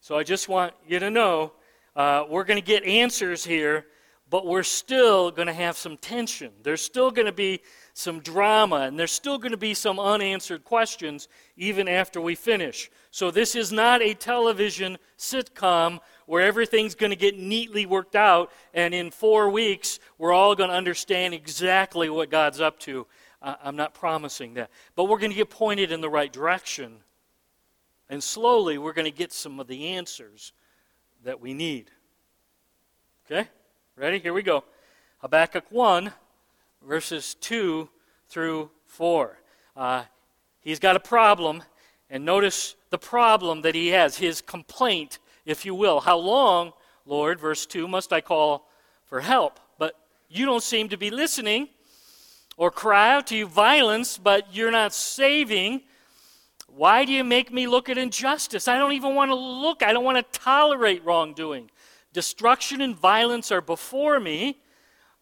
So 0.00 0.16
I 0.16 0.22
just 0.22 0.48
want 0.48 0.72
you 0.88 0.98
to 0.98 1.10
know 1.10 1.52
uh, 1.94 2.24
we're 2.28 2.44
going 2.44 2.60
to 2.60 2.66
get 2.66 2.84
answers 2.84 3.44
here, 3.44 3.84
but 4.30 4.46
we're 4.46 4.62
still 4.62 5.32
going 5.32 5.48
to 5.48 5.52
have 5.52 5.76
some 5.76 5.96
tension. 5.96 6.52
There's 6.62 6.80
still 6.80 7.10
going 7.10 7.26
to 7.26 7.32
be 7.32 7.60
some 7.94 8.20
drama, 8.20 8.82
and 8.82 8.96
there's 8.96 9.10
still 9.10 9.38
going 9.38 9.50
to 9.50 9.58
be 9.58 9.74
some 9.74 9.98
unanswered 9.98 10.64
questions 10.64 11.28
even 11.56 11.88
after 11.88 12.20
we 12.20 12.36
finish. 12.36 12.90
So, 13.10 13.32
this 13.32 13.56
is 13.56 13.72
not 13.72 14.00
a 14.00 14.14
television 14.14 14.98
sitcom 15.18 15.98
where 16.26 16.42
everything's 16.46 16.94
going 16.94 17.10
to 17.10 17.16
get 17.16 17.36
neatly 17.36 17.86
worked 17.86 18.14
out, 18.14 18.52
and 18.72 18.94
in 18.94 19.10
four 19.10 19.50
weeks, 19.50 19.98
we're 20.16 20.32
all 20.32 20.54
going 20.54 20.70
to 20.70 20.76
understand 20.76 21.34
exactly 21.34 22.08
what 22.08 22.30
God's 22.30 22.60
up 22.60 22.78
to. 22.80 23.08
I'm 23.42 23.76
not 23.76 23.94
promising 23.94 24.54
that. 24.54 24.70
But 24.94 25.04
we're 25.04 25.18
going 25.18 25.32
to 25.32 25.36
get 25.36 25.50
pointed 25.50 25.90
in 25.90 26.00
the 26.00 26.10
right 26.10 26.32
direction, 26.32 26.98
and 28.08 28.22
slowly, 28.22 28.78
we're 28.78 28.92
going 28.92 29.10
to 29.10 29.18
get 29.18 29.32
some 29.32 29.58
of 29.58 29.66
the 29.66 29.88
answers 29.88 30.52
that 31.24 31.40
we 31.40 31.52
need. 31.52 31.90
Okay? 33.26 33.48
Ready? 34.00 34.18
Here 34.18 34.32
we 34.32 34.42
go. 34.42 34.64
Habakkuk 35.18 35.64
1, 35.68 36.10
verses 36.88 37.34
2 37.34 37.86
through 38.30 38.70
4. 38.86 39.36
Uh, 39.76 40.04
he's 40.62 40.78
got 40.78 40.96
a 40.96 41.00
problem, 41.00 41.62
and 42.08 42.24
notice 42.24 42.76
the 42.88 42.96
problem 42.96 43.60
that 43.60 43.74
he 43.74 43.88
has, 43.88 44.16
his 44.16 44.40
complaint, 44.40 45.18
if 45.44 45.66
you 45.66 45.74
will. 45.74 46.00
How 46.00 46.16
long, 46.16 46.72
Lord, 47.04 47.38
verse 47.38 47.66
2, 47.66 47.86
must 47.86 48.10
I 48.10 48.22
call 48.22 48.70
for 49.04 49.20
help? 49.20 49.60
But 49.78 49.96
you 50.30 50.46
don't 50.46 50.62
seem 50.62 50.88
to 50.88 50.96
be 50.96 51.10
listening, 51.10 51.68
or 52.56 52.70
cry 52.70 53.12
out 53.12 53.26
to 53.26 53.36
you 53.36 53.46
violence, 53.46 54.16
but 54.16 54.46
you're 54.50 54.70
not 54.70 54.94
saving. 54.94 55.82
Why 56.68 57.04
do 57.04 57.12
you 57.12 57.22
make 57.22 57.52
me 57.52 57.66
look 57.66 57.90
at 57.90 57.98
injustice? 57.98 58.66
I 58.66 58.78
don't 58.78 58.92
even 58.92 59.14
want 59.14 59.30
to 59.30 59.34
look. 59.34 59.82
I 59.82 59.92
don't 59.92 60.04
want 60.04 60.16
to 60.16 60.40
tolerate 60.40 61.04
wrongdoing. 61.04 61.68
Destruction 62.12 62.80
and 62.80 62.96
violence 62.96 63.52
are 63.52 63.60
before 63.60 64.18
me. 64.18 64.58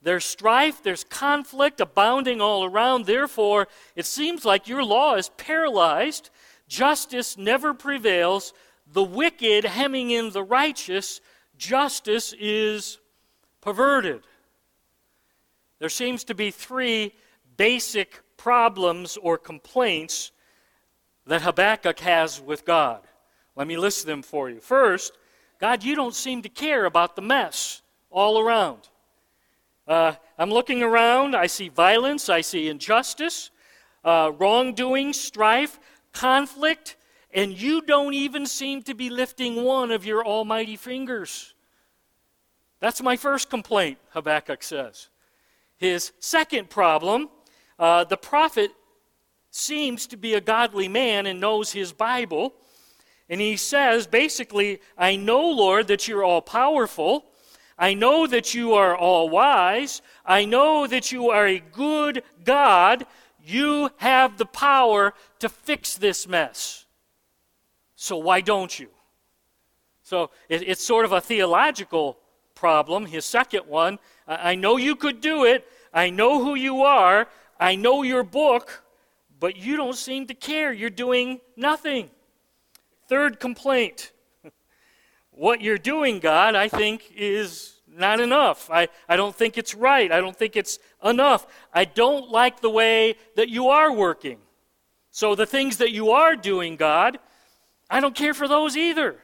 There's 0.01 0.25
strife, 0.25 0.83
there's 0.83 1.05
conflict 1.05 1.81
abounding 1.81 2.41
all 2.41 2.65
around. 2.65 3.05
Therefore, 3.07 3.69
it 3.97 4.07
seems 4.07 4.45
like 4.45 4.69
your 4.69 4.85
law 4.85 5.17
is 5.17 5.29
paralyzed. 5.31 6.31
Justice 6.69 7.37
never 7.37 7.75
prevails. 7.75 8.53
The 8.87 9.03
wicked 9.03 9.65
hemming 9.65 10.11
in 10.11 10.31
the 10.31 10.43
righteous. 10.43 11.21
Justice 11.57 12.33
is 12.39 12.99
perverted. 13.61 14.23
There 15.79 15.89
seems 15.89 16.25
to 16.25 16.35
be 16.35 16.51
three 16.51 17.13
basic 17.57 18.21
problems 18.37 19.19
or 19.21 19.37
complaints 19.37 20.31
that 21.27 21.43
Habakkuk 21.43 21.99
has 22.01 22.41
with 22.41 22.65
God. 22.65 23.03
Let 23.57 23.67
me 23.67 23.77
list 23.77 24.07
them 24.07 24.23
for 24.23 24.49
you. 24.49 24.61
First, 24.61 25.19
God, 25.59 25.83
you 25.83 25.95
don't 25.95 26.15
seem 26.15 26.43
to 26.43 26.49
care 26.49 26.85
about 26.85 27.17
the 27.17 27.23
mess 27.23 27.83
all 28.11 28.39
around. 28.39 28.89
Uh, 29.87 30.15
I'm 30.39 30.51
looking 30.51 30.83
around, 30.83 31.35
I 31.35 31.47
see 31.47 31.69
violence, 31.69 32.29
I 32.29 32.43
see 32.43 32.69
injustice, 32.69 33.51
uh, 34.05 34.33
wrongdoing, 34.39 35.13
strife, 35.13 35.81
conflict, 36.13 36.97
and 37.33 37.61
you 37.61 37.81
don't 37.83 38.15
even 38.15 38.47
seem 38.47 38.83
to 38.83 38.95
be 38.95 39.11
lifting 39.11 39.65
one 39.65 39.91
of 39.91 40.05
your 40.05 40.25
almighty 40.25 40.77
fingers. 40.77 41.55
That's 42.81 43.03
my 43.03 43.17
first 43.17 43.51
complaint, 43.51 43.99
Habakkuk 44.11 44.63
says. 44.63 45.09
His 45.77 46.13
second 46.21 46.71
problem 46.71 47.29
uh, 47.79 48.05
the 48.05 48.17
prophet 48.17 48.73
seems 49.51 50.07
to 50.09 50.17
be 50.17 50.35
a 50.35 50.41
godly 50.41 50.89
man 50.89 51.27
and 51.27 51.41
knows 51.41 51.73
his 51.73 51.93
Bible. 51.93 52.55
And 53.29 53.41
he 53.41 53.57
says, 53.57 54.07
basically, 54.07 54.81
I 54.97 55.17
know, 55.17 55.51
Lord, 55.51 55.89
that 55.89 56.09
you're 56.09 56.25
all 56.25 56.41
powerful. 56.41 57.27
I 57.79 57.95
know 57.95 58.27
that 58.27 58.55
you 58.55 58.75
are 58.75 58.97
all 58.97 59.29
wise. 59.29 60.03
I 60.25 60.45
know 60.45 60.87
that 60.87 61.13
you 61.13 61.31
are 61.31 61.47
a 61.47 61.61
good 61.61 62.23
God. 62.45 63.07
You 63.45 63.91
have 63.99 64.39
the 64.39 64.47
power 64.47 65.15
to 65.41 65.49
fix 65.49 65.97
this 65.97 66.27
mess. 66.27 66.87
So 67.97 68.17
why 68.17 68.41
don't 68.41 68.79
you? 68.79 68.89
So 70.03 70.31
it, 70.49 70.67
it's 70.67 70.85
sort 70.85 71.05
of 71.05 71.13
a 71.13 71.21
theological 71.21 72.19
problem. 72.55 73.07
His 73.07 73.25
second 73.25 73.67
one 73.67 73.99
I 74.27 74.57
know 74.57 74.77
you 74.77 74.95
could 74.95 75.21
do 75.21 75.45
it. 75.45 75.67
I 75.93 76.11
know 76.11 76.45
who 76.45 76.55
you 76.55 76.83
are. 76.83 77.29
I 77.59 77.77
know 77.77 78.03
your 78.03 78.23
book 78.23 78.83
but 79.41 79.57
you 79.57 79.77
don't 79.77 79.97
seem 79.97 80.27
to 80.27 80.35
care. 80.35 80.73
You're 80.73 80.91
doing 80.91 81.41
nothing. 81.57 82.11
Third 83.09 83.41
complaint 83.41 84.13
what 85.39 85.61
you're 85.61 85.79
doing, 85.79 86.19
God, 86.19 86.57
I 86.57 86.69
think 86.69 87.13
is 87.15 87.81
not 87.87 88.21
enough. 88.21 88.69
I, 88.71 88.89
I 89.09 89.17
don't 89.17 89.35
think 89.35 89.57
it's 89.57 89.75
right. 89.75 90.11
I 90.11 90.21
don't 90.21 90.37
think 90.37 90.57
it's 90.57 90.81
enough. 91.03 91.47
I 91.73 91.85
don't 91.85 92.29
like 92.31 92.61
the 92.61 92.71
way 92.71 93.15
that 93.37 93.49
you 93.49 93.69
are 93.69 93.93
working. 93.93 94.39
So 95.13 95.37
the 95.37 95.47
things 95.47 95.77
that 95.77 95.93
you 95.93 96.11
are 96.11 96.35
doing, 96.35 96.77
God, 96.77 97.19
I 97.89 98.01
don't 98.01 98.17
care 98.17 98.35
for 98.35 98.49
those 98.49 98.77
either. 98.77 99.17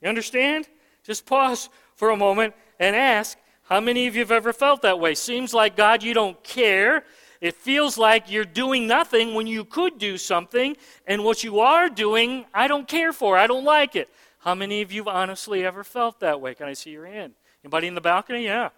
You 0.00 0.08
understand? 0.08 0.68
Just 1.04 1.26
pause 1.26 1.68
for 1.96 2.10
a 2.10 2.16
moment 2.16 2.54
and 2.80 2.96
ask 2.96 3.38
how 3.64 3.80
many 3.80 4.06
of 4.06 4.14
you 4.14 4.20
have 4.20 4.32
ever 4.32 4.52
felt 4.52 4.82
that 4.82 5.00
way? 5.00 5.14
Seems 5.14 5.52
like, 5.52 5.76
God, 5.76 6.02
you 6.02 6.14
don't 6.14 6.42
care. 6.42 7.04
It 7.42 7.56
feels 7.56 7.98
like 7.98 8.30
you're 8.30 8.44
doing 8.44 8.86
nothing 8.86 9.34
when 9.34 9.48
you 9.48 9.64
could 9.64 9.98
do 9.98 10.16
something, 10.16 10.76
and 11.08 11.24
what 11.24 11.42
you 11.42 11.58
are 11.58 11.88
doing, 11.88 12.46
I 12.54 12.68
don't 12.68 12.86
care 12.86 13.12
for. 13.12 13.36
I 13.36 13.48
don't 13.48 13.64
like 13.64 13.96
it. 13.96 14.08
How 14.38 14.54
many 14.54 14.80
of 14.80 14.92
you 14.92 15.00
have 15.00 15.08
honestly 15.08 15.66
ever 15.66 15.82
felt 15.82 16.20
that 16.20 16.40
way? 16.40 16.54
Can 16.54 16.68
I 16.68 16.74
see 16.74 16.90
your 16.90 17.04
hand? 17.04 17.34
Anybody 17.64 17.88
in 17.88 17.96
the 17.96 18.00
balcony? 18.00 18.44
Yeah. 18.44 18.68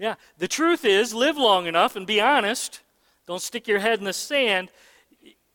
Yeah. 0.00 0.16
The 0.36 0.48
truth 0.48 0.84
is, 0.84 1.14
live 1.14 1.36
long 1.36 1.66
enough 1.66 1.94
and 1.94 2.08
be 2.08 2.20
honest. 2.20 2.80
Don't 3.28 3.40
stick 3.40 3.68
your 3.68 3.78
head 3.78 4.00
in 4.00 4.04
the 4.04 4.12
sand. 4.12 4.72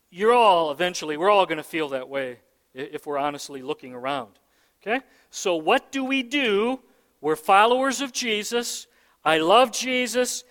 you're 0.10 0.34
all 0.34 0.72
eventually, 0.72 1.18
we're 1.18 1.30
all 1.30 1.46
going 1.46 1.58
to 1.58 1.64
feel 1.64 1.90
that 1.90 2.08
way 2.08 2.38
if 2.74 3.06
we're 3.06 3.18
honestly 3.18 3.62
looking 3.62 3.94
around. 3.94 4.40
Okay? 4.82 5.04
So, 5.32 5.58
what 5.58 5.92
do 5.92 6.06
we 6.06 6.24
do? 6.24 6.80
We're 7.20 7.36
followers 7.36 8.00
of 8.00 8.14
Jesus. 8.14 8.88
I 9.26 9.40
love 9.40 9.74
Jesus. 9.74 10.46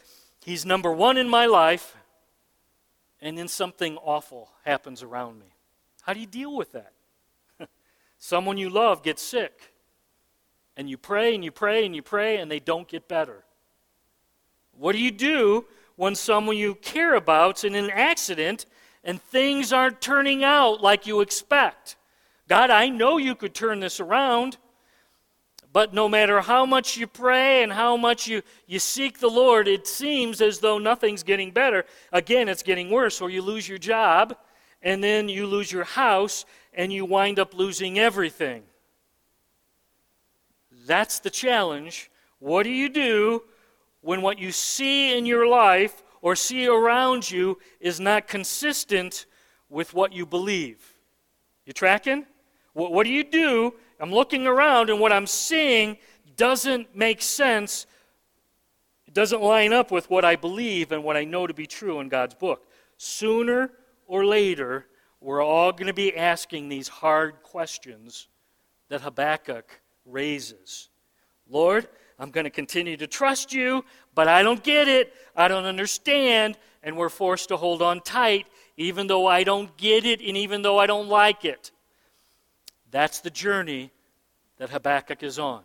He's 0.45 0.67
number 0.67 0.93
one 0.93 1.17
in 1.17 1.29
my 1.29 1.47
life. 1.47 1.97
And 3.23 3.39
then 3.39 3.47
something 3.47 3.97
awful 3.99 4.51
happens 4.65 5.03
around 5.03 5.39
me. 5.39 5.47
How 6.03 6.13
do 6.13 6.19
you 6.19 6.27
deal 6.27 6.55
with 6.55 6.73
that? 6.73 6.93
Someone 8.19 8.59
you 8.59 8.69
love 8.69 9.05
gets 9.05 9.23
sick. 9.23 9.73
And 10.77 10.91
you 10.91 10.99
pray 10.99 11.35
and 11.35 11.45
you 11.45 11.53
pray 11.53 11.87
and 11.87 11.95
you 11.95 12.03
pray 12.03 12.39
and 12.39 12.51
they 12.51 12.59
don't 12.59 12.89
get 12.89 13.07
better. 13.07 13.45
What 14.77 14.93
do 14.93 14.99
you 14.99 15.13
do 15.13 15.67
when 15.97 16.15
someone 16.15 16.57
you 16.57 16.75
care 16.75 17.15
about's 17.15 17.63
in 17.63 17.75
an 17.75 17.91
accident 17.91 18.65
and 19.05 19.21
things 19.21 19.73
aren't 19.73 20.01
turning 20.01 20.43
out 20.43 20.81
like 20.81 21.07
you 21.07 21.21
expect? 21.21 21.97
God, 22.49 22.71
I 22.71 22.89
know 22.89 23.19
you 23.19 23.35
could 23.35 23.55
turn 23.55 23.81
this 23.81 24.01
around. 24.01 24.57
But 25.73 25.95
no 25.95 26.07
matter 26.09 26.41
how 26.43 26.67
much 26.67 26.99
you 26.99 27.07
pray 27.07 27.63
and 27.63 27.73
how 27.73 27.97
much 27.97 28.27
you, 28.27 28.43
you 28.67 28.79
seek 28.79 29.21
the 29.21 29.31
Lord, 29.31 29.67
it 29.67 29.87
seems 29.87 30.43
as 30.43 30.59
though 30.59 30.79
nothing's 30.79 31.23
getting 31.23 31.51
better. 31.51 31.87
Again, 32.13 32.49
it's 32.49 32.63
getting 32.63 32.91
worse, 32.91 33.23
or 33.23 33.31
you 33.31 33.41
lose 33.41 33.67
your 33.67 33.79
job, 33.79 34.37
and 34.83 35.03
then 35.03 35.31
you 35.31 35.47
lose 35.47 35.73
your 35.73 35.85
house, 35.85 36.45
and 36.75 36.93
you 36.93 37.07
wind 37.07 37.39
up 37.39 37.55
losing 37.55 37.99
everything. 37.99 38.65
That's 40.87 41.21
the 41.21 41.31
challenge. 41.31 42.11
What 42.39 42.65
do 42.65 42.71
you 42.71 42.91
do 42.91 43.45
when 44.03 44.21
what 44.21 44.39
you 44.39 44.53
see 44.53 45.17
in 45.17 45.25
your 45.25 45.47
life 45.47 46.03
or 46.21 46.37
see 46.37 46.67
around 46.67 47.31
you 47.31 47.59
is 47.81 47.99
not 47.99 48.29
consistent 48.29 49.25
with 49.71 49.95
what 49.95 50.13
you 50.13 50.27
believe? 50.27 50.95
You 51.65 51.73
tracking? 51.73 52.27
What, 52.75 52.93
what 52.93 53.05
do 53.05 53.11
you 53.11 53.25
do? 53.25 53.75
I'm 54.03 54.11
looking 54.11 54.49
around 54.49 54.91
and 54.91 54.99
what 54.99 55.13
I'm 55.13 55.29
seeing 55.29 55.97
doesn't 56.37 56.97
make 56.97 57.23
sense. 57.23 57.87
It 59.07 59.15
doesn't 59.15 59.41
line 59.41 59.73
up 59.73 59.93
with 59.93 60.11
what 60.11 60.25
I 60.25 60.35
believe 60.35 60.91
and 60.91 61.05
what 61.05 61.17
I 61.17 61.23
know 61.23 61.47
to 61.47 61.55
be 61.55 61.69
true 61.69 62.01
in 62.01 62.09
God's 62.09 62.35
book. 62.35 62.67
Sooner 62.97 63.71
or 64.09 64.27
later, 64.27 64.87
we're 65.21 65.41
all 65.41 65.71
going 65.71 65.87
to 65.87 65.95
be 65.95 66.17
asking 66.17 66.69
these 66.69 66.89
hard 66.89 67.45
questions 67.45 68.27
that 68.89 69.03
Habakkuk 69.03 69.81
raises. 70.05 70.89
Lord, 71.49 71.87
I'm 72.19 72.33
going 72.33 72.43
to 72.43 72.51
continue 72.51 72.97
to 72.97 73.07
trust 73.07 73.53
you, 73.53 73.85
but 74.17 74.27
I 74.27 74.43
don't 74.43 74.65
get 74.65 74.89
it. 74.89 75.15
I 75.37 75.47
don't 75.47 75.65
understand. 75.65 76.59
And 76.83 76.97
we're 76.97 77.09
forced 77.09 77.51
to 77.51 77.57
hold 77.57 77.83
on 77.83 78.01
tight, 78.01 78.49
even 78.77 79.07
though 79.07 79.29
I 79.29 79.45
don't 79.45 79.77
get 79.77 80.05
it 80.05 80.21
and 80.21 80.37
even 80.37 80.63
though 80.63 80.79
I 80.79 80.89
don't 80.89 81.09
like 81.09 81.45
it. 81.45 81.71
That's 82.93 83.21
the 83.21 83.31
journey 83.31 83.91
that 84.59 84.71
Habakkuk 84.71 85.25
is 85.25 85.41
on. 85.41 85.63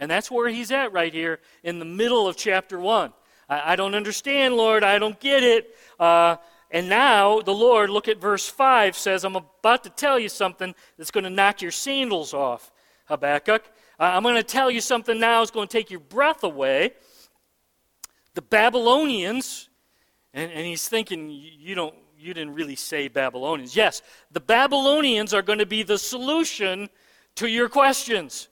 And 0.00 0.10
that's 0.10 0.30
where 0.30 0.48
he's 0.48 0.70
at 0.70 0.92
right 0.92 1.12
here 1.12 1.40
in 1.62 1.78
the 1.78 1.84
middle 1.84 2.26
of 2.26 2.36
chapter 2.36 2.78
1. 2.78 3.12
I, 3.48 3.72
I 3.72 3.76
don't 3.76 3.94
understand, 3.94 4.54
Lord. 4.54 4.84
I 4.84 4.98
don't 4.98 5.18
get 5.20 5.42
it. 5.42 5.76
Uh, 5.98 6.36
and 6.70 6.88
now 6.88 7.40
the 7.40 7.54
Lord, 7.54 7.90
look 7.90 8.08
at 8.08 8.20
verse 8.20 8.48
5, 8.48 8.96
says, 8.96 9.24
I'm 9.24 9.36
about 9.36 9.84
to 9.84 9.90
tell 9.90 10.18
you 10.18 10.28
something 10.28 10.74
that's 10.96 11.10
going 11.10 11.24
to 11.24 11.30
knock 11.30 11.60
your 11.60 11.72
sandals 11.72 12.32
off, 12.32 12.72
Habakkuk. 13.06 13.64
Uh, 13.98 14.02
I'm 14.04 14.22
going 14.22 14.36
to 14.36 14.42
tell 14.42 14.70
you 14.70 14.80
something 14.80 15.18
now 15.18 15.40
that's 15.40 15.50
going 15.50 15.66
to 15.66 15.72
take 15.72 15.90
your 15.90 16.00
breath 16.00 16.44
away. 16.44 16.92
The 18.34 18.42
Babylonians, 18.42 19.68
and, 20.32 20.52
and 20.52 20.64
he's 20.64 20.88
thinking, 20.88 21.28
you 21.30 21.74
don't, 21.74 21.94
you 22.18 22.34
didn't 22.34 22.54
really 22.54 22.74
say 22.76 23.08
Babylonians. 23.08 23.76
Yes, 23.76 24.02
the 24.32 24.40
Babylonians 24.40 25.32
are 25.32 25.42
going 25.42 25.60
to 25.60 25.66
be 25.66 25.82
the 25.82 25.98
solution 25.98 26.90
to 27.36 27.46
your 27.46 27.68
questions. 27.68 28.48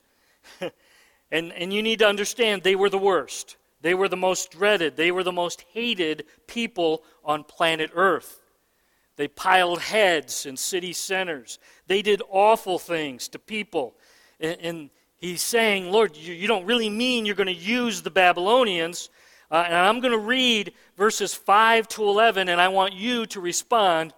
and, 1.31 1.53
and 1.53 1.73
you 1.73 1.83
need 1.83 1.99
to 1.99 2.07
understand 2.07 2.63
they 2.63 2.77
were 2.77 2.91
the 2.91 2.99
worst. 2.99 3.57
They 3.81 3.95
were 3.95 4.09
the 4.09 4.17
most 4.17 4.53
dreaded. 4.53 4.97
They 4.97 5.11
were 5.11 5.25
the 5.25 5.33
most 5.33 5.65
hated 5.73 6.25
people 6.47 7.03
on 7.25 7.45
planet 7.45 7.91
Earth. 7.95 8.41
They 9.17 9.29
piled 9.29 9.81
heads 9.81 10.47
in 10.47 10.57
city 10.57 10.93
centers. 10.93 11.59
They 11.87 12.03
did 12.03 12.23
awful 12.29 12.79
things 12.79 13.29
to 13.29 13.39
people. 13.39 13.97
And, 14.39 14.61
and 14.61 14.91
he's 15.17 15.43
saying, 15.43 15.91
Lord, 15.91 16.17
you, 16.17 16.35
you, 16.35 16.47
don't 16.47 16.67
really 16.67 16.91
mean 16.91 17.27
you're 17.27 17.35
going 17.35 17.47
to 17.47 17.53
use 17.53 18.03
the 18.03 18.11
Babylonians. 18.11 19.11
Uh, 19.51 19.65
and 19.67 19.75
I'm 19.75 20.01
going 20.01 20.13
to 20.13 20.19
read 20.19 20.73
verses 20.97 21.35
5 21.35 21.87
to 21.89 22.03
11, 22.03 22.49
and 22.49 22.61
I 22.61 22.69
want 22.69 22.95
you 22.95 23.27
to 23.27 23.41
respond 23.41 24.13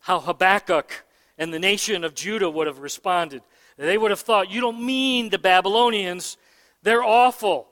how 0.00 0.20
Habakkuk 0.20 1.04
and 1.36 1.54
the 1.54 1.58
nation 1.58 2.02
of 2.02 2.14
Judah 2.14 2.50
would 2.50 2.66
have 2.66 2.80
responded. 2.80 3.42
They 3.76 3.96
would 3.96 4.10
have 4.10 4.20
thought, 4.20 4.50
You 4.50 4.60
don't 4.60 4.84
mean 4.84 5.30
the 5.30 5.38
Babylonians, 5.38 6.36
they're 6.82 7.04
awful. 7.04 7.68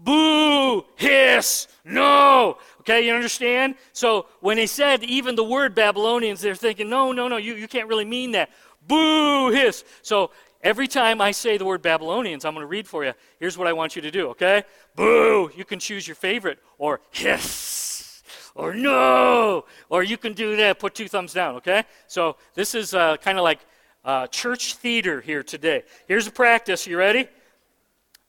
Boo, 0.00 0.84
hiss, 0.94 1.66
no. 1.84 2.58
Okay, 2.80 3.06
you 3.06 3.12
understand? 3.12 3.74
So 3.92 4.26
when 4.40 4.56
they 4.56 4.66
said 4.66 5.02
even 5.02 5.34
the 5.34 5.42
word 5.42 5.74
Babylonians, 5.74 6.40
they're 6.40 6.54
thinking, 6.54 6.88
No, 6.88 7.12
no, 7.12 7.26
no, 7.26 7.38
you, 7.38 7.54
you 7.54 7.66
can't 7.66 7.88
really 7.88 8.04
mean 8.04 8.32
that. 8.32 8.50
Boo, 8.86 9.50
hiss. 9.50 9.84
So 10.02 10.30
Every 10.68 10.86
time 10.86 11.22
I 11.22 11.30
say 11.30 11.56
the 11.56 11.64
word 11.64 11.80
Babylonians, 11.80 12.44
I'm 12.44 12.52
going 12.52 12.62
to 12.62 12.68
read 12.68 12.86
for 12.86 13.02
you. 13.02 13.14
Here's 13.40 13.56
what 13.56 13.66
I 13.66 13.72
want 13.72 13.96
you 13.96 14.02
to 14.02 14.10
do, 14.10 14.28
okay? 14.28 14.64
Boo! 14.94 15.50
You 15.56 15.64
can 15.64 15.78
choose 15.78 16.06
your 16.06 16.14
favorite, 16.14 16.58
or 16.76 17.00
hiss, 17.10 18.22
or 18.54 18.74
no, 18.74 19.64
or 19.88 20.02
you 20.02 20.18
can 20.18 20.34
do 20.34 20.56
that, 20.56 20.78
put 20.78 20.94
two 20.94 21.08
thumbs 21.08 21.32
down, 21.32 21.54
okay? 21.54 21.84
So 22.06 22.36
this 22.52 22.74
is 22.74 22.92
uh, 22.92 23.16
kind 23.16 23.38
of 23.38 23.44
like 23.44 23.60
uh, 24.04 24.26
church 24.26 24.74
theater 24.74 25.22
here 25.22 25.42
today. 25.42 25.84
Here's 26.06 26.26
a 26.26 26.30
practice. 26.30 26.86
You 26.86 26.98
ready? 26.98 27.28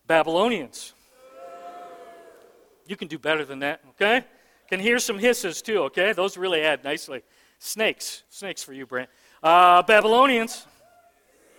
Babylonians. 0.08 0.94
You 2.88 2.96
can 2.96 3.10
do 3.10 3.20
better 3.20 3.44
than 3.44 3.60
that, 3.60 3.82
okay? 3.90 4.24
Can 4.70 4.80
hear 4.80 5.00
some 5.00 5.20
hisses 5.20 5.62
too, 5.62 5.80
okay? 5.80 6.14
Those 6.14 6.38
really 6.38 6.62
add 6.62 6.86
nicely. 6.86 7.22
Snakes. 7.60 8.24
Snakes 8.30 8.64
for 8.64 8.72
you, 8.72 8.86
Brent. 8.86 9.10
Uh, 9.44 9.82
Babylonians. 9.82 10.66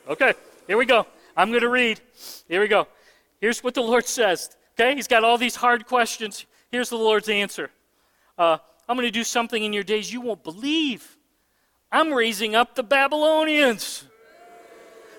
Okay. 0.09 0.33
Here 0.71 0.79
we 0.79 0.87
go. 0.87 1.05
I'm 1.37 1.49
going 1.49 1.63
to 1.63 1.69
read. 1.69 2.01
Here 2.47 2.61
we 2.61 2.69
go. 2.69 2.87
Here's 3.41 3.59
what 3.65 3.75
the 3.75 3.81
Lord 3.81 4.07
says. 4.07 4.57
Okay? 4.79 4.95
He's 4.95 5.09
got 5.09 5.25
all 5.25 5.37
these 5.37 5.57
hard 5.57 5.85
questions. 5.85 6.47
Here's 6.71 6.91
the 6.91 6.97
Lord's 6.97 7.29
answer. 7.29 7.73
Uh, 8.39 8.59
I'm 8.89 8.97
going 8.97 9.09
to 9.09 9.11
do 9.11 9.25
something 9.25 9.65
in 9.65 9.73
your 9.73 9.83
days 9.83 10.13
you 10.13 10.21
won't 10.21 10.45
believe. 10.45 11.17
I'm 11.91 12.13
raising 12.13 12.55
up 12.55 12.77
the 12.77 12.85
Babylonians. 12.85 14.05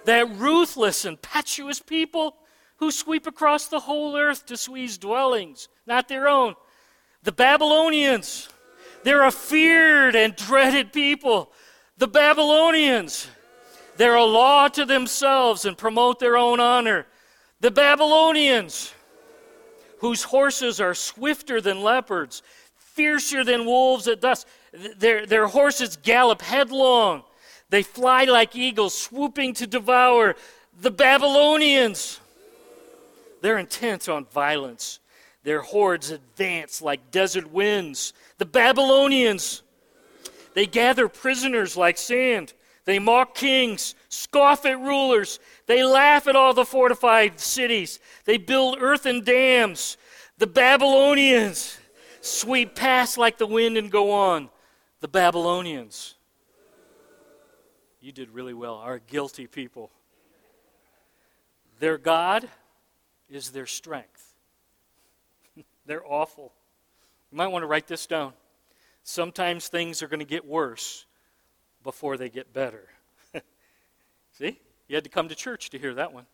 That 0.05 0.29
ruthless, 0.37 1.03
and 1.03 1.17
impetuous 1.17 1.81
people 1.81 2.37
who 2.77 2.89
sweep 2.89 3.27
across 3.27 3.67
the 3.67 3.81
whole 3.81 4.15
earth 4.15 4.45
to 4.45 4.55
squeeze 4.55 4.97
dwellings, 4.97 5.67
not 5.85 6.07
their 6.07 6.29
own. 6.29 6.55
The 7.23 7.33
Babylonians. 7.33 8.47
They're 9.03 9.25
a 9.25 9.31
feared 9.31 10.15
and 10.15 10.33
dreaded 10.33 10.93
people. 10.93 11.51
The 11.97 12.07
Babylonians. 12.07 13.27
They're 13.97 14.15
a 14.15 14.25
law 14.25 14.67
to 14.69 14.85
themselves 14.85 15.65
and 15.65 15.77
promote 15.77 16.19
their 16.19 16.37
own 16.37 16.59
honor. 16.59 17.05
The 17.59 17.71
Babylonians, 17.71 18.93
whose 19.99 20.23
horses 20.23 20.81
are 20.81 20.93
swifter 20.93 21.61
than 21.61 21.81
leopards, 21.81 22.41
fiercer 22.75 23.43
than 23.43 23.65
wolves 23.65 24.07
at 24.07 24.21
dusk. 24.21 24.47
Their, 24.97 25.25
their 25.25 25.47
horses 25.47 25.97
gallop 25.97 26.41
headlong. 26.41 27.23
They 27.69 27.83
fly 27.83 28.25
like 28.25 28.55
eagles, 28.55 28.97
swooping 28.97 29.53
to 29.55 29.67
devour. 29.67 30.35
The 30.81 30.91
Babylonians, 30.91 32.19
they're 33.41 33.57
intent 33.57 34.09
on 34.09 34.25
violence. 34.25 34.99
Their 35.43 35.61
hordes 35.61 36.11
advance 36.11 36.81
like 36.81 37.11
desert 37.11 37.51
winds. 37.51 38.13
The 38.37 38.45
Babylonians, 38.45 39.63
they 40.53 40.65
gather 40.65 41.07
prisoners 41.07 41.77
like 41.77 41.97
sand. 41.97 42.53
They 42.85 42.99
mock 42.99 43.35
kings, 43.35 43.95
scoff 44.09 44.65
at 44.65 44.79
rulers. 44.79 45.39
They 45.67 45.83
laugh 45.83 46.27
at 46.27 46.35
all 46.35 46.53
the 46.53 46.65
fortified 46.65 47.39
cities. 47.39 47.99
They 48.25 48.37
build 48.37 48.77
earthen 48.79 49.23
dams. 49.23 49.97
The 50.37 50.47
Babylonians 50.47 51.77
sweep 52.21 52.75
past 52.75 53.17
like 53.17 53.37
the 53.37 53.45
wind 53.45 53.77
and 53.77 53.91
go 53.91 54.11
on. 54.11 54.49
The 54.99 55.07
Babylonians. 55.07 56.15
You 57.99 58.11
did 58.11 58.31
really 58.31 58.55
well, 58.55 58.75
our 58.75 58.97
guilty 58.97 59.45
people. 59.45 59.91
Their 61.79 61.99
God 61.99 62.49
is 63.29 63.51
their 63.51 63.67
strength. 63.67 64.33
They're 65.85 66.05
awful. 66.05 66.51
You 67.31 67.37
might 67.37 67.47
want 67.47 67.61
to 67.61 67.67
write 67.67 67.87
this 67.87 68.07
down. 68.07 68.33
Sometimes 69.03 69.67
things 69.67 70.01
are 70.01 70.07
going 70.07 70.19
to 70.19 70.25
get 70.25 70.45
worse 70.45 71.05
before 71.83 72.17
they 72.17 72.29
get 72.29 72.53
better. 72.53 72.87
See? 74.33 74.59
You 74.87 74.95
had 74.95 75.03
to 75.03 75.09
come 75.09 75.29
to 75.29 75.35
church 75.35 75.69
to 75.71 75.79
hear 75.79 75.93
that 75.95 76.13
one. 76.13 76.25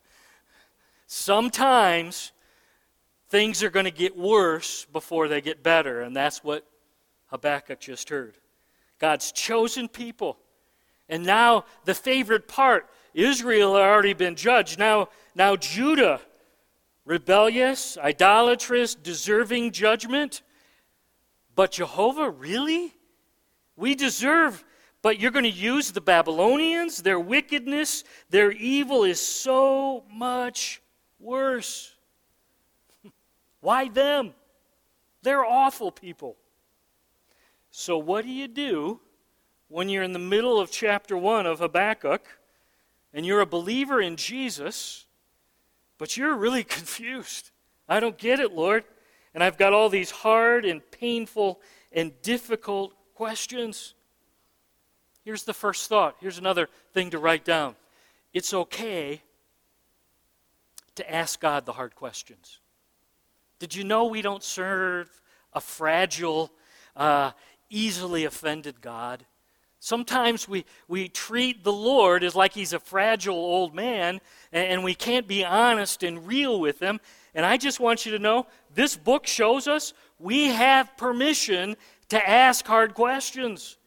Sometimes 1.05 2.31
things 3.29 3.63
are 3.63 3.69
going 3.69 3.85
to 3.85 3.91
get 3.91 4.17
worse 4.17 4.85
before 4.85 5.27
they 5.27 5.41
get 5.41 5.63
better, 5.63 6.01
and 6.01 6.15
that's 6.15 6.43
what 6.43 6.65
Habakkuk 7.27 7.79
just 7.79 8.09
heard. 8.09 8.35
God's 8.99 9.31
chosen 9.31 9.87
people. 9.87 10.37
And 11.09 11.25
now 11.25 11.65
the 11.85 11.93
favorite 11.93 12.47
part 12.47 12.89
Israel 13.13 13.75
had 13.75 13.83
already 13.83 14.13
been 14.13 14.35
judged. 14.35 14.77
Now, 14.77 15.09
now 15.35 15.55
Judah, 15.55 16.19
rebellious, 17.05 17.97
idolatrous, 17.97 18.95
deserving 18.95 19.71
judgment. 19.71 20.41
But 21.55 21.71
Jehovah, 21.71 22.29
really? 22.29 22.93
We 23.75 23.95
deserve, 23.95 24.63
but 25.01 25.19
you're 25.19 25.31
going 25.31 25.43
to 25.43 25.49
use 25.49 25.91
the 25.91 26.01
Babylonians? 26.01 27.01
Their 27.01 27.19
wickedness, 27.19 28.03
their 28.29 28.51
evil 28.51 29.03
is 29.03 29.21
so 29.21 30.03
much 30.11 30.81
worse. 31.19 31.95
Why 33.61 33.89
them? 33.89 34.33
They're 35.23 35.45
awful 35.45 35.91
people. 35.91 36.37
So, 37.69 37.97
what 37.97 38.23
do 38.23 38.31
you 38.31 38.47
do 38.47 38.99
when 39.67 39.89
you're 39.89 40.03
in 40.03 40.13
the 40.13 40.19
middle 40.19 40.59
of 40.59 40.71
chapter 40.71 41.17
1 41.17 41.45
of 41.45 41.59
Habakkuk 41.59 42.25
and 43.13 43.25
you're 43.25 43.41
a 43.41 43.45
believer 43.45 44.01
in 44.01 44.15
Jesus, 44.15 45.05
but 45.97 46.17
you're 46.17 46.35
really 46.35 46.63
confused? 46.63 47.51
I 47.87 47.99
don't 47.99 48.17
get 48.17 48.39
it, 48.39 48.53
Lord. 48.53 48.83
And 49.33 49.43
I've 49.43 49.57
got 49.57 49.73
all 49.73 49.89
these 49.89 50.09
hard 50.09 50.65
and 50.65 50.81
painful 50.89 51.61
and 51.91 52.19
difficult 52.21 52.93
questions. 53.13 53.93
Here's 55.27 55.43
the 55.43 55.53
first 55.53 55.89
thought. 55.89 56.15
Here's 56.21 56.37
another 56.37 56.69
thing 56.93 57.09
to 57.09 57.19
write 57.19 57.43
down. 57.43 57.75
It's 58.33 58.53
okay 58.53 59.21
to 60.95 61.13
ask 61.13 61.41
God 61.41 61.65
the 61.65 61.73
hard 61.73 61.95
questions. 61.95 62.61
Did 63.59 63.75
you 63.75 63.83
know 63.83 64.05
we 64.05 64.21
don't 64.21 64.41
serve 64.41 65.09
a 65.51 65.59
fragile, 65.59 66.49
uh, 66.95 67.31
easily 67.69 68.23
offended 68.23 68.79
God? 68.79 69.25
Sometimes 69.81 70.47
we, 70.47 70.63
we 70.87 71.09
treat 71.09 71.61
the 71.61 71.73
Lord 71.73 72.23
as 72.23 72.33
like 72.33 72.53
he's 72.53 72.71
a 72.71 72.79
fragile 72.79 73.35
old 73.35 73.75
man, 73.75 74.21
and, 74.53 74.67
and 74.71 74.83
we 74.85 74.95
can't 74.95 75.27
be 75.27 75.43
honest 75.43 76.03
and 76.03 76.25
real 76.25 76.57
with 76.57 76.79
him. 76.79 77.01
And 77.35 77.45
I 77.45 77.57
just 77.57 77.81
want 77.81 78.05
you 78.05 78.13
to 78.13 78.19
know 78.19 78.47
this 78.73 78.95
book 78.95 79.27
shows 79.27 79.67
us 79.67 79.93
we 80.19 80.45
have 80.45 80.95
permission 80.95 81.75
to 82.07 82.29
ask 82.29 82.65
hard 82.65 82.93
questions. 82.93 83.77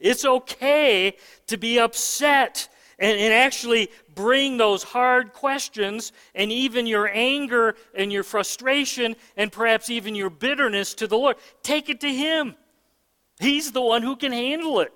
It's 0.00 0.24
okay 0.24 1.16
to 1.46 1.56
be 1.56 1.78
upset 1.78 2.68
and, 2.98 3.18
and 3.18 3.32
actually 3.32 3.90
bring 4.14 4.56
those 4.56 4.82
hard 4.82 5.32
questions 5.32 6.12
and 6.34 6.50
even 6.50 6.86
your 6.86 7.10
anger 7.12 7.76
and 7.94 8.12
your 8.12 8.22
frustration 8.22 9.16
and 9.36 9.50
perhaps 9.52 9.90
even 9.90 10.14
your 10.14 10.30
bitterness 10.30 10.94
to 10.94 11.06
the 11.06 11.16
Lord. 11.16 11.36
Take 11.62 11.88
it 11.88 12.00
to 12.00 12.12
Him. 12.12 12.54
He's 13.40 13.72
the 13.72 13.80
one 13.80 14.02
who 14.02 14.16
can 14.16 14.32
handle 14.32 14.80
it. 14.80 14.92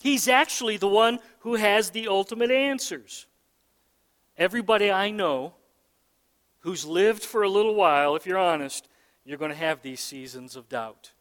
He's 0.00 0.28
actually 0.28 0.76
the 0.76 0.88
one 0.88 1.18
who 1.40 1.54
has 1.54 1.90
the 1.90 2.08
ultimate 2.08 2.50
answers. 2.50 3.26
Everybody 4.36 4.90
I 4.90 5.10
know 5.10 5.54
who's 6.60 6.84
lived 6.84 7.24
for 7.24 7.42
a 7.42 7.48
little 7.48 7.74
while, 7.74 8.16
if 8.16 8.26
you're 8.26 8.38
honest, 8.38 8.88
you're 9.24 9.38
going 9.38 9.50
to 9.50 9.56
have 9.56 9.82
these 9.82 10.00
seasons 10.00 10.56
of 10.56 10.68
doubt 10.68 11.12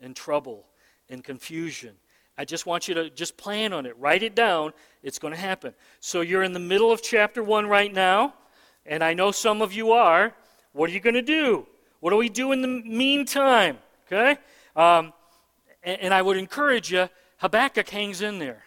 and 0.00 0.16
trouble 0.16 0.66
and 1.08 1.22
confusion 1.22 1.96
I 2.38 2.44
just 2.44 2.64
want 2.64 2.88
you 2.88 2.94
to 2.94 3.10
just 3.10 3.36
plan 3.36 3.72
on 3.72 3.84
it. 3.84 3.96
Write 3.98 4.22
it 4.22 4.34
down. 4.34 4.72
It's 5.02 5.18
going 5.18 5.34
to 5.34 5.40
happen. 5.40 5.74
So 6.00 6.22
you're 6.22 6.42
in 6.42 6.52
the 6.52 6.58
middle 6.58 6.90
of 6.90 7.02
chapter 7.02 7.42
1 7.42 7.66
right 7.66 7.92
now, 7.92 8.34
and 8.86 9.04
I 9.04 9.14
know 9.14 9.30
some 9.32 9.60
of 9.60 9.72
you 9.72 9.92
are. 9.92 10.32
What 10.72 10.88
are 10.88 10.92
you 10.92 11.00
going 11.00 11.14
to 11.14 11.22
do? 11.22 11.66
What 12.00 12.10
do 12.10 12.16
we 12.16 12.30
do 12.30 12.52
in 12.52 12.62
the 12.62 12.68
meantime? 12.68 13.78
Okay? 14.06 14.38
Um, 14.74 15.12
and, 15.82 16.00
and 16.00 16.14
I 16.14 16.22
would 16.22 16.38
encourage 16.38 16.90
you, 16.90 17.08
Habakkuk 17.38 17.88
hangs 17.90 18.22
in 18.22 18.38
there. 18.38 18.64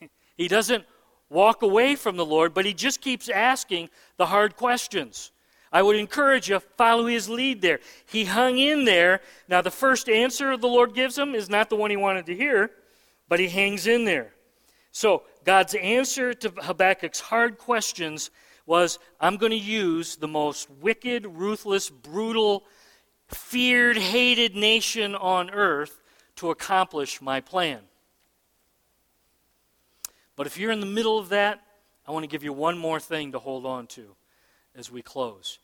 he 0.36 0.48
doesn't 0.48 0.84
walk 1.28 1.62
away 1.62 1.96
from 1.96 2.16
the 2.16 2.24
Lord, 2.24 2.54
but 2.54 2.64
he 2.64 2.72
just 2.72 3.02
keeps 3.02 3.28
asking 3.28 3.90
the 4.16 4.26
hard 4.26 4.56
questions. 4.56 5.32
I 5.70 5.82
would 5.82 5.96
encourage 5.96 6.48
you, 6.48 6.60
follow 6.60 7.06
his 7.06 7.28
lead 7.28 7.62
there. 7.62 7.80
He 8.06 8.24
hung 8.24 8.58
in 8.58 8.84
there. 8.84 9.20
Now, 9.48 9.62
the 9.62 9.70
first 9.70 10.08
answer 10.08 10.56
the 10.56 10.66
Lord 10.66 10.94
gives 10.94 11.16
him 11.16 11.34
is 11.34 11.48
not 11.48 11.70
the 11.70 11.76
one 11.76 11.90
he 11.90 11.96
wanted 11.96 12.26
to 12.26 12.34
hear 12.34 12.70
but 13.28 13.40
he 13.40 13.48
hangs 13.48 13.86
in 13.86 14.04
there. 14.04 14.32
So, 14.90 15.22
God's 15.44 15.74
answer 15.74 16.34
to 16.34 16.50
Habakkuk's 16.50 17.20
hard 17.20 17.58
questions 17.58 18.30
was 18.66 18.98
I'm 19.20 19.36
going 19.36 19.52
to 19.52 19.58
use 19.58 20.16
the 20.16 20.28
most 20.28 20.70
wicked, 20.70 21.26
ruthless, 21.26 21.90
brutal, 21.90 22.64
feared, 23.28 23.96
hated 23.96 24.54
nation 24.54 25.14
on 25.14 25.50
earth 25.50 26.00
to 26.36 26.50
accomplish 26.50 27.20
my 27.20 27.40
plan. 27.40 27.80
But 30.36 30.46
if 30.46 30.58
you're 30.58 30.72
in 30.72 30.80
the 30.80 30.86
middle 30.86 31.18
of 31.18 31.30
that, 31.30 31.62
I 32.06 32.12
want 32.12 32.24
to 32.24 32.28
give 32.28 32.44
you 32.44 32.52
one 32.52 32.78
more 32.78 33.00
thing 33.00 33.32
to 33.32 33.38
hold 33.38 33.64
on 33.66 33.86
to 33.88 34.14
as 34.74 34.90
we 34.90 35.02
close. 35.02 35.58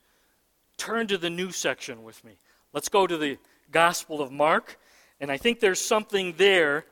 Turn 0.77 1.07
to 1.09 1.18
the 1.18 1.31
new 1.31 1.51
section 1.51 2.05
with 2.05 2.23
me. 2.25 2.38
Let's 2.73 2.88
go 2.88 3.07
to 3.07 3.16
the 3.16 3.38
Gospel 3.71 4.21
of 4.23 4.31
Mark. 4.31 4.79
And 5.21 5.33
I 5.33 5.37
think 5.37 5.61
there's 5.61 5.81
something 5.81 6.35
there 6.37 6.85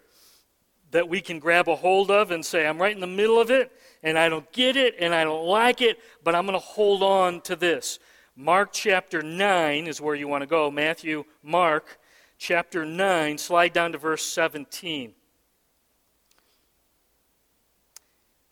that 0.96 1.10
we 1.10 1.20
can 1.20 1.38
grab 1.38 1.68
a 1.68 1.76
hold 1.76 2.10
of 2.10 2.30
and 2.30 2.42
say, 2.42 2.66
I'm 2.66 2.80
right 2.80 2.94
in 2.94 3.02
the 3.02 3.06
middle 3.06 3.38
of 3.38 3.50
it, 3.50 3.70
and 4.02 4.18
I 4.18 4.30
don't 4.30 4.50
get 4.50 4.78
it, 4.78 4.94
and 4.98 5.14
I 5.14 5.24
don't 5.24 5.44
like 5.44 5.82
it, 5.82 5.98
but 6.24 6.34
I'm 6.34 6.46
going 6.46 6.58
to 6.58 6.66
hold 6.66 7.02
on 7.02 7.42
to 7.42 7.54
this. 7.54 7.98
Mark 8.34 8.70
chapter 8.72 9.20
9 9.20 9.88
is 9.88 10.00
where 10.00 10.14
you 10.14 10.26
want 10.26 10.40
to 10.40 10.46
go. 10.46 10.70
Matthew, 10.70 11.24
Mark 11.42 11.98
chapter 12.38 12.86
9, 12.86 13.36
slide 13.36 13.74
down 13.74 13.92
to 13.92 13.98
verse 13.98 14.24
17. 14.24 15.12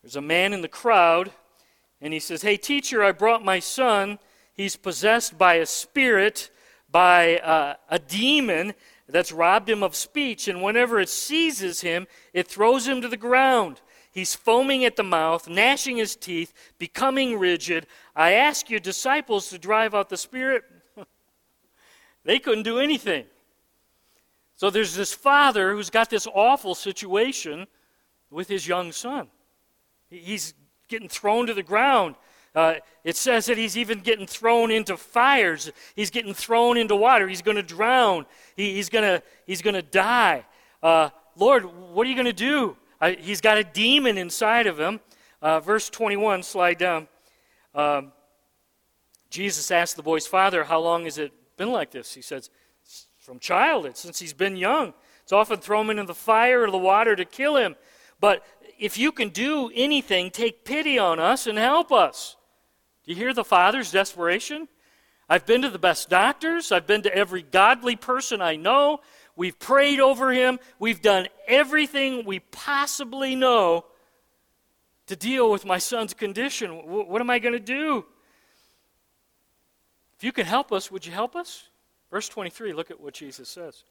There's 0.02 0.16
a 0.16 0.20
man 0.20 0.52
in 0.52 0.60
the 0.60 0.68
crowd, 0.68 1.30
and 2.02 2.12
he 2.12 2.20
says, 2.20 2.42
Hey, 2.42 2.58
teacher, 2.58 3.02
I 3.02 3.12
brought 3.12 3.42
my 3.42 3.58
son. 3.58 4.18
He's 4.52 4.76
possessed 4.76 5.38
by 5.38 5.54
a 5.54 5.66
spirit, 5.66 6.50
by 6.90 7.38
uh, 7.38 7.76
a 7.88 7.98
demon 7.98 8.74
that's 9.08 9.32
robbed 9.32 9.68
him 9.68 9.82
of 9.82 9.94
speech, 9.94 10.48
and 10.48 10.62
whenever 10.62 10.98
it 10.98 11.08
seizes 11.08 11.82
him, 11.82 12.06
it 12.32 12.48
throws 12.48 12.86
him 12.88 13.00
to 13.02 13.08
the 13.08 13.16
ground. 13.16 13.80
He's 14.10 14.34
foaming 14.34 14.84
at 14.84 14.96
the 14.96 15.02
mouth, 15.02 15.48
gnashing 15.48 15.96
his 15.96 16.16
teeth, 16.16 16.54
becoming 16.78 17.38
rigid. 17.38 17.86
I 18.14 18.32
ask 18.32 18.70
your 18.70 18.80
disciples 18.80 19.50
to 19.50 19.58
drive 19.58 19.94
out 19.94 20.08
the 20.08 20.16
spirit. 20.16 20.62
they 22.24 22.38
couldn't 22.38 22.62
do 22.62 22.78
anything. 22.78 23.26
So 24.56 24.70
there's 24.70 24.94
this 24.94 25.12
father 25.12 25.72
who's 25.72 25.90
got 25.90 26.10
this 26.10 26.28
awful 26.32 26.74
situation 26.74 27.66
with 28.30 28.48
his 28.48 28.66
young 28.66 28.92
son. 28.92 29.28
He's 30.08 30.54
getting 30.88 31.08
thrown 31.08 31.46
to 31.48 31.54
the 31.54 31.62
ground. 31.62 32.14
Uh, 32.54 32.74
it 33.02 33.16
says 33.16 33.46
that 33.46 33.58
he's 33.58 33.76
even 33.76 34.00
getting 34.00 34.26
thrown 34.26 34.70
into 34.70 34.96
fires. 34.96 35.72
He's 35.96 36.10
getting 36.10 36.34
thrown 36.34 36.76
into 36.76 36.94
water. 36.94 37.28
He's 37.28 37.42
going 37.42 37.56
to 37.56 37.62
drown. 37.62 38.26
He, 38.56 38.74
he's 38.74 38.88
going 38.88 39.20
he's 39.46 39.60
to 39.60 39.82
die. 39.82 40.44
Uh, 40.82 41.10
Lord, 41.36 41.64
what 41.64 42.06
are 42.06 42.10
you 42.10 42.16
going 42.16 42.26
to 42.26 42.32
do? 42.32 42.76
Uh, 43.00 43.12
he's 43.18 43.40
got 43.40 43.58
a 43.58 43.64
demon 43.64 44.18
inside 44.18 44.66
of 44.66 44.78
him. 44.78 45.00
Uh, 45.42 45.60
verse 45.60 45.90
21, 45.90 46.42
slide 46.42 46.78
down. 46.78 47.08
Um, 47.74 48.12
Jesus 49.30 49.70
asked 49.70 49.96
the 49.96 50.02
boy's 50.02 50.26
father, 50.26 50.64
How 50.64 50.80
long 50.80 51.04
has 51.04 51.18
it 51.18 51.32
been 51.56 51.72
like 51.72 51.90
this? 51.90 52.14
He 52.14 52.22
says, 52.22 52.50
From 53.18 53.40
childhood, 53.40 53.96
since 53.96 54.20
he's 54.20 54.32
been 54.32 54.56
young. 54.56 54.94
It's 55.24 55.32
often 55.32 55.58
thrown 55.58 55.90
into 55.90 56.04
the 56.04 56.14
fire 56.14 56.62
or 56.62 56.70
the 56.70 56.78
water 56.78 57.16
to 57.16 57.24
kill 57.24 57.56
him. 57.56 57.74
But 58.20 58.44
if 58.78 58.96
you 58.96 59.10
can 59.10 59.30
do 59.30 59.70
anything, 59.74 60.30
take 60.30 60.64
pity 60.64 60.98
on 60.98 61.18
us 61.18 61.46
and 61.46 61.58
help 61.58 61.90
us. 61.90 62.36
Do 63.04 63.12
you 63.12 63.16
hear 63.16 63.34
the 63.34 63.44
father's 63.44 63.90
desperation? 63.90 64.68
I've 65.28 65.46
been 65.46 65.62
to 65.62 65.70
the 65.70 65.78
best 65.78 66.08
doctors. 66.10 66.72
I've 66.72 66.86
been 66.86 67.02
to 67.02 67.14
every 67.14 67.42
godly 67.42 67.96
person 67.96 68.42
I 68.42 68.56
know. 68.56 69.00
We've 69.36 69.58
prayed 69.58 70.00
over 70.00 70.32
him. 70.32 70.58
We've 70.78 71.00
done 71.00 71.28
everything 71.46 72.24
we 72.24 72.40
possibly 72.40 73.34
know 73.34 73.86
to 75.06 75.16
deal 75.16 75.50
with 75.50 75.64
my 75.64 75.78
son's 75.78 76.14
condition. 76.14 76.70
What 76.70 77.20
am 77.20 77.30
I 77.30 77.38
going 77.38 77.52
to 77.52 77.58
do? 77.60 78.04
If 80.16 80.24
you 80.24 80.32
can 80.32 80.46
help 80.46 80.72
us, 80.72 80.90
would 80.90 81.04
you 81.04 81.12
help 81.12 81.36
us? 81.36 81.68
Verse 82.10 82.28
23, 82.28 82.72
look 82.72 82.90
at 82.90 83.00
what 83.00 83.14
Jesus 83.14 83.48
says. 83.48 83.84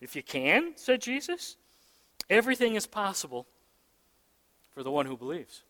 If 0.00 0.16
you 0.16 0.22
can, 0.22 0.72
said 0.76 1.02
Jesus, 1.02 1.56
everything 2.30 2.76
is 2.76 2.86
possible 2.86 3.46
for 4.72 4.82
the 4.82 4.90
one 4.90 5.06
who 5.06 5.16
believes. 5.16 5.62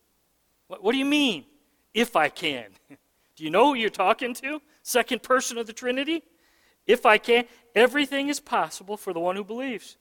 What, 0.67 0.83
what 0.83 0.91
do 0.93 0.97
you 0.97 1.05
mean? 1.05 1.45
If 1.93 2.15
I 2.15 2.29
can. 2.29 2.65
Do 3.35 3.43
you 3.43 3.49
know 3.49 3.67
who 3.67 3.75
you're 3.75 3.89
talking 3.89 4.33
to? 4.35 4.61
Second 4.83 5.23
person 5.23 5.57
of 5.57 5.67
the 5.67 5.73
Trinity? 5.73 6.23
If 6.87 7.05
I 7.05 7.17
can, 7.17 7.45
everything 7.75 8.29
is 8.29 8.39
possible 8.39 8.97
for 8.97 9.13
the 9.13 9.19
one 9.19 9.35
who 9.35 9.43
believes. 9.43 9.97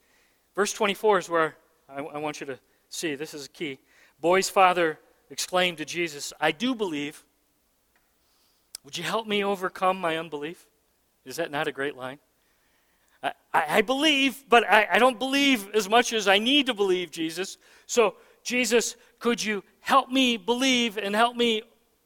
Verse 0.55 0.73
24 0.73 1.19
is 1.19 1.29
where 1.29 1.57
I, 1.89 2.01
I 2.01 2.19
want 2.19 2.41
you 2.41 2.47
to 2.47 2.59
see. 2.89 3.15
This 3.15 3.35
is 3.35 3.47
a 3.47 3.49
key. 3.49 3.79
Boy's 4.21 4.51
father 4.51 4.99
exclaimed 5.31 5.79
to 5.79 5.85
Jesus, 5.85 6.33
I 6.41 6.53
do 6.53 6.75
believe. 6.75 7.25
Would 8.85 8.99
you 8.99 9.05
help 9.05 9.27
me 9.27 9.45
overcome 9.45 10.01
my 10.01 10.17
unbelief? 10.19 10.67
Is 11.25 11.37
that 11.37 11.51
not 11.51 11.69
a 11.69 11.73
great 11.73 11.97
line? 11.97 12.19
I, 13.23 13.33
I 13.53 13.81
believe, 13.83 14.45
but 14.49 14.65
I, 14.69 14.89
I 14.93 14.99
don't 14.99 15.19
believe 15.19 15.69
as 15.75 15.89
much 15.89 16.13
as 16.13 16.27
I 16.27 16.39
need 16.39 16.67
to 16.67 16.75
believe, 16.75 17.11
Jesus. 17.11 17.59
So, 17.87 18.15
Jesus, 18.43 18.97
could 19.19 19.43
you 19.43 19.63
help 19.81 20.11
me 20.11 20.37
believe 20.39 20.97
and 20.97 21.15
help 21.15 21.37
me 21.37 21.63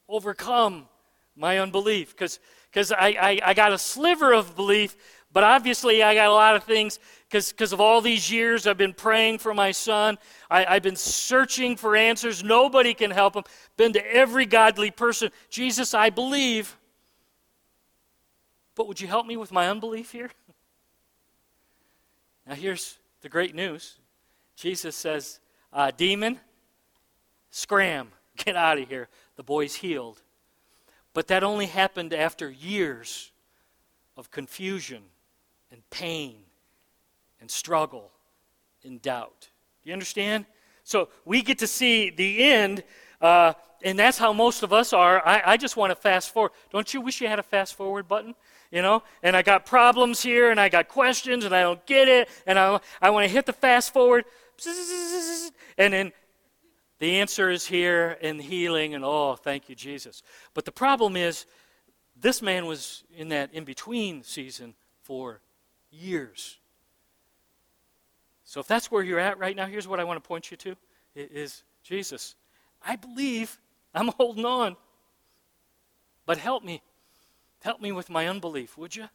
overcome 0.08 0.88
my 1.36 1.58
unbelief? 1.58 2.14
Because 2.14 2.40
I, 2.92 3.16
I, 3.20 3.40
I 3.50 3.54
got 3.54 3.72
a 3.72 3.78
sliver 3.78 4.32
of 4.32 4.54
belief, 4.56 4.96
but 5.32 5.44
obviously 5.44 6.02
I 6.02 6.14
got 6.14 6.28
a 6.28 6.32
lot 6.32 6.56
of 6.56 6.64
things 6.64 6.98
because 7.30 7.72
of 7.72 7.80
all 7.80 8.00
these 8.00 8.30
years 8.30 8.66
I've 8.66 8.78
been 8.78 8.92
praying 8.92 9.38
for 9.38 9.52
my 9.52 9.72
son. 9.72 10.18
I, 10.48 10.64
I've 10.64 10.82
been 10.82 10.96
searching 10.96 11.76
for 11.76 11.96
answers. 11.96 12.44
Nobody 12.44 12.94
can 12.94 13.10
help 13.10 13.34
him. 13.34 13.42
Been 13.76 13.92
to 13.94 14.14
every 14.14 14.46
godly 14.46 14.90
person. 14.90 15.30
Jesus, 15.50 15.94
I 15.94 16.10
believe. 16.10 16.76
But 18.76 18.88
would 18.88 19.00
you 19.00 19.08
help 19.08 19.26
me 19.26 19.36
with 19.36 19.52
my 19.52 19.68
unbelief 19.68 20.12
here? 20.12 20.30
Now, 22.46 22.54
here's 22.54 22.98
the 23.22 23.30
great 23.30 23.54
news 23.54 23.98
Jesus 24.54 24.94
says, 24.94 25.40
uh, 25.72 25.90
Demon, 25.96 26.38
scram, 27.50 28.08
get 28.36 28.54
out 28.54 28.78
of 28.78 28.88
here. 28.88 29.08
The 29.36 29.42
boy's 29.42 29.76
healed. 29.76 30.22
But 31.12 31.28
that 31.28 31.44
only 31.44 31.66
happened 31.66 32.12
after 32.12 32.50
years 32.50 33.30
of 34.16 34.30
confusion 34.30 35.02
and 35.70 35.88
pain 35.90 36.36
and 37.40 37.50
struggle 37.50 38.10
and 38.84 39.00
doubt. 39.00 39.48
Do 39.82 39.90
you 39.90 39.92
understand? 39.92 40.46
So 40.82 41.08
we 41.24 41.42
get 41.42 41.58
to 41.60 41.66
see 41.66 42.10
the 42.10 42.44
end, 42.44 42.82
uh, 43.20 43.54
and 43.82 43.98
that's 43.98 44.18
how 44.18 44.32
most 44.32 44.62
of 44.62 44.72
us 44.72 44.92
are. 44.92 45.26
I, 45.26 45.42
I 45.44 45.56
just 45.56 45.76
want 45.76 45.90
to 45.90 45.96
fast 45.96 46.32
forward. 46.32 46.52
Don't 46.70 46.92
you 46.92 47.00
wish 47.00 47.20
you 47.20 47.28
had 47.28 47.38
a 47.38 47.44
fast 47.44 47.74
forward 47.74 48.08
button? 48.08 48.34
you 48.74 48.82
know, 48.82 49.04
and 49.22 49.36
I 49.36 49.42
got 49.42 49.66
problems 49.66 50.20
here 50.20 50.50
and 50.50 50.58
I 50.58 50.68
got 50.68 50.88
questions 50.88 51.44
and 51.44 51.54
I 51.54 51.62
don't 51.62 51.86
get 51.86 52.08
it 52.08 52.28
and 52.44 52.58
I, 52.58 52.80
I 53.00 53.10
want 53.10 53.24
to 53.24 53.32
hit 53.32 53.46
the 53.46 53.52
fast 53.52 53.92
forward 53.92 54.24
and 55.78 55.92
then 55.92 56.12
the 56.98 57.20
answer 57.20 57.50
is 57.50 57.66
here 57.66 58.16
in 58.20 58.38
healing 58.38 58.94
and 58.94 59.04
oh, 59.04 59.34
thank 59.34 59.68
you, 59.68 59.74
Jesus. 59.74 60.22
But 60.54 60.64
the 60.64 60.72
problem 60.72 61.16
is 61.16 61.46
this 62.16 62.40
man 62.40 62.66
was 62.66 63.04
in 63.16 63.28
that 63.30 63.52
in 63.52 63.64
between 63.64 64.22
season 64.22 64.74
for 65.02 65.40
years. 65.90 66.58
So 68.44 68.60
if 68.60 68.66
that's 68.66 68.90
where 68.90 69.02
you're 69.02 69.18
at 69.18 69.38
right 69.38 69.56
now, 69.56 69.66
here's 69.66 69.88
what 69.88 70.00
I 70.00 70.04
want 70.04 70.22
to 70.22 70.26
point 70.26 70.50
you 70.50 70.56
to 70.58 70.76
is 71.14 71.64
Jesus. 71.82 72.34
I 72.84 72.96
believe 72.96 73.58
I'm 73.94 74.08
holding 74.16 74.44
on. 74.44 74.76
But 76.26 76.38
help 76.38 76.64
me. 76.64 76.82
Help 77.62 77.80
me 77.80 77.92
with 77.92 78.10
my 78.10 78.28
unbelief, 78.28 78.76
would 78.76 78.94
you? 78.94 79.08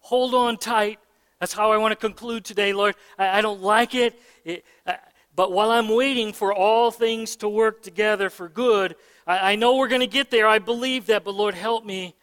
Hold 0.00 0.34
on 0.34 0.56
tight. 0.56 0.98
That's 1.38 1.52
how 1.52 1.72
I 1.72 1.76
want 1.76 1.92
to 1.92 1.96
conclude 1.96 2.44
today, 2.44 2.72
Lord. 2.72 2.94
I, 3.18 3.38
I 3.38 3.40
don't 3.40 3.62
like 3.62 3.94
it, 3.94 4.20
it 4.44 4.64
I, 4.86 4.98
but 5.34 5.52
while 5.52 5.70
I'm 5.70 5.88
waiting 5.88 6.32
for 6.32 6.52
all 6.52 6.90
things 6.90 7.36
to 7.36 7.48
work 7.48 7.82
together 7.82 8.28
for 8.28 8.48
good, 8.48 8.96
I, 9.26 9.52
I 9.52 9.56
know 9.56 9.76
we're 9.76 9.88
going 9.88 10.00
to 10.00 10.06
get 10.06 10.30
there. 10.30 10.46
I 10.46 10.58
believe 10.58 11.06
that, 11.06 11.24
but 11.24 11.34
Lord, 11.34 11.54
help 11.54 11.84
me 11.84 12.14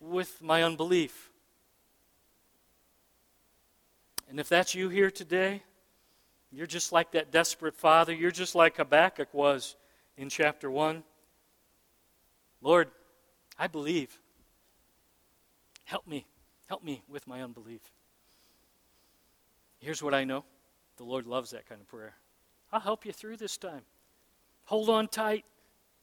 with 0.00 0.40
my 0.40 0.62
unbelief. 0.62 1.30
And 4.28 4.38
if 4.38 4.48
that's 4.48 4.74
you 4.74 4.88
here 4.88 5.10
today, 5.10 5.62
you're 6.52 6.66
just 6.66 6.92
like 6.92 7.12
that 7.12 7.32
desperate 7.32 7.74
father. 7.74 8.12
You're 8.12 8.30
just 8.30 8.54
like 8.54 8.76
Habakkuk 8.76 9.32
was 9.32 9.74
in 10.16 10.28
chapter 10.28 10.70
1. 10.70 11.02
Lord, 12.60 12.90
I 13.58 13.66
believe. 13.66 14.18
Help 15.84 16.06
me. 16.06 16.26
Help 16.68 16.82
me 16.82 17.02
with 17.08 17.26
my 17.26 17.42
unbelief. 17.42 17.82
Here's 19.80 20.02
what 20.02 20.14
I 20.14 20.24
know 20.24 20.44
the 20.96 21.04
Lord 21.04 21.26
loves 21.26 21.50
that 21.50 21.68
kind 21.68 21.80
of 21.80 21.88
prayer. 21.88 22.14
I'll 22.74 22.80
help 22.80 23.06
you 23.06 23.12
through 23.12 23.36
this 23.36 23.56
time. 23.56 23.82
Hold 24.64 24.88
on 24.88 25.06
tight. 25.06 25.44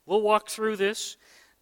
We'll 0.06 0.22
walk 0.22 0.48
through 0.48 0.78
this. 0.78 1.18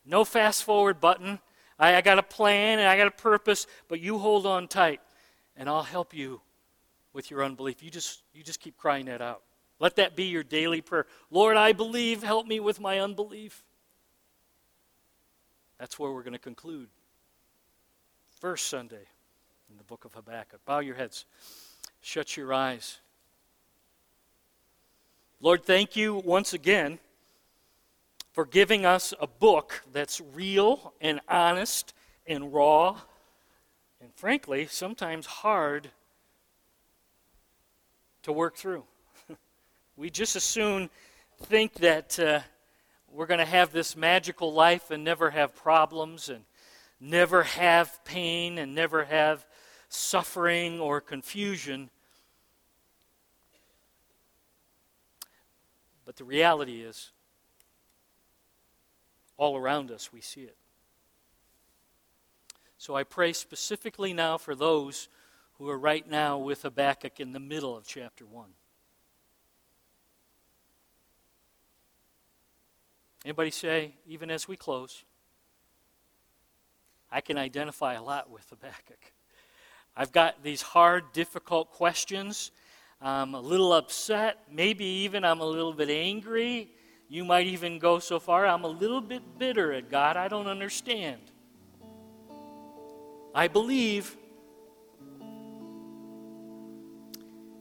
No 0.05 0.23
fast 0.23 0.63
forward 0.63 1.01
button. 1.01 1.39
I, 1.79 1.95
I 1.95 2.01
got 2.01 2.19
a 2.19 2.23
plan 2.23 2.77
and 2.77 2.87
I 2.87 2.95
got 2.95 3.07
a 3.07 3.11
purpose, 3.11 3.65
but 3.87 3.99
you 3.99 4.19
hold 4.19 4.45
on 4.45 4.67
tight 4.67 5.01
and 5.57 5.67
I'll 5.67 5.81
help 5.81 6.13
you 6.13 6.41
with 7.11 7.31
your 7.31 7.43
unbelief. 7.43 7.81
You 7.81 7.89
just, 7.89 8.21
you 8.35 8.43
just 8.43 8.59
keep 8.59 8.77
crying 8.77 9.07
that 9.07 9.19
out. 9.19 9.41
Let 9.79 9.95
that 9.95 10.15
be 10.15 10.25
your 10.25 10.43
daily 10.43 10.79
prayer. 10.79 11.07
Lord, 11.31 11.57
I 11.57 11.73
believe. 11.73 12.21
Help 12.21 12.45
me 12.45 12.59
with 12.59 12.79
my 12.79 12.99
unbelief. 12.99 13.63
That's 15.79 15.97
where 15.97 16.11
we're 16.11 16.21
going 16.21 16.33
to 16.33 16.39
conclude 16.39 16.87
first 18.39 18.67
Sunday 18.67 19.07
in 19.71 19.77
the 19.77 19.83
book 19.85 20.05
of 20.05 20.13
Habakkuk. 20.13 20.63
Bow 20.65 20.79
your 20.79 20.95
heads, 20.95 21.25
shut 21.99 22.37
your 22.37 22.53
eyes. 22.53 22.99
Lord, 25.41 25.63
thank 25.63 25.95
you 25.95 26.15
once 26.15 26.53
again 26.53 26.99
for 28.33 28.45
giving 28.45 28.85
us 28.85 29.13
a 29.21 29.27
book 29.27 29.81
that's 29.93 30.19
real 30.33 30.93
and 30.99 31.21
honest 31.29 31.93
and 32.27 32.53
raw 32.53 32.99
and, 34.01 34.13
frankly, 34.15 34.67
sometimes 34.69 35.25
hard 35.25 35.91
to 38.23 38.33
work 38.33 38.57
through. 38.57 38.83
we 39.95 40.09
just 40.09 40.35
as 40.35 40.43
soon 40.43 40.89
think 41.43 41.75
that 41.75 42.19
uh, 42.19 42.41
we're 43.09 43.25
going 43.25 43.39
to 43.39 43.45
have 43.45 43.71
this 43.71 43.95
magical 43.95 44.51
life 44.51 44.91
and 44.91 45.05
never 45.05 45.29
have 45.29 45.55
problems 45.55 46.27
and 46.27 46.43
never 46.99 47.43
have 47.43 48.03
pain 48.03 48.57
and 48.57 48.75
never 48.75 49.05
have 49.05 49.45
suffering 49.87 50.81
or 50.81 50.99
confusion. 50.99 51.89
But 56.09 56.15
the 56.15 56.23
reality 56.23 56.81
is, 56.81 57.11
all 59.37 59.55
around 59.55 59.91
us 59.91 60.11
we 60.11 60.21
see 60.21 60.41
it. 60.41 60.57
So 62.79 62.95
I 62.95 63.03
pray 63.03 63.31
specifically 63.31 64.11
now 64.11 64.39
for 64.39 64.55
those 64.55 65.07
who 65.59 65.69
are 65.69 65.77
right 65.77 66.09
now 66.09 66.39
with 66.39 66.63
Habakkuk 66.63 67.19
in 67.19 67.31
the 67.31 67.39
middle 67.39 67.77
of 67.77 67.85
chapter 67.85 68.25
1. 68.25 68.47
Anybody 73.23 73.51
say, 73.51 73.93
even 74.07 74.31
as 74.31 74.47
we 74.47 74.57
close? 74.57 75.03
I 77.11 77.21
can 77.21 77.37
identify 77.37 77.93
a 77.93 78.01
lot 78.01 78.31
with 78.31 78.49
Habakkuk. 78.49 79.13
I've 79.95 80.11
got 80.11 80.41
these 80.41 80.63
hard, 80.63 81.13
difficult 81.13 81.69
questions. 81.69 82.49
I'm 83.01 83.33
a 83.33 83.39
little 83.39 83.73
upset. 83.73 84.43
Maybe 84.51 84.85
even 84.85 85.23
I'm 85.23 85.39
a 85.39 85.45
little 85.45 85.73
bit 85.73 85.89
angry. 85.89 86.71
You 87.07 87.25
might 87.25 87.47
even 87.47 87.79
go 87.79 87.97
so 87.99 88.19
far, 88.19 88.45
I'm 88.45 88.63
a 88.63 88.67
little 88.67 89.01
bit 89.01 89.39
bitter 89.39 89.73
at 89.73 89.89
God. 89.89 90.15
I 90.15 90.27
don't 90.27 90.47
understand. 90.47 91.19
I 93.33 93.47
believe, 93.47 94.15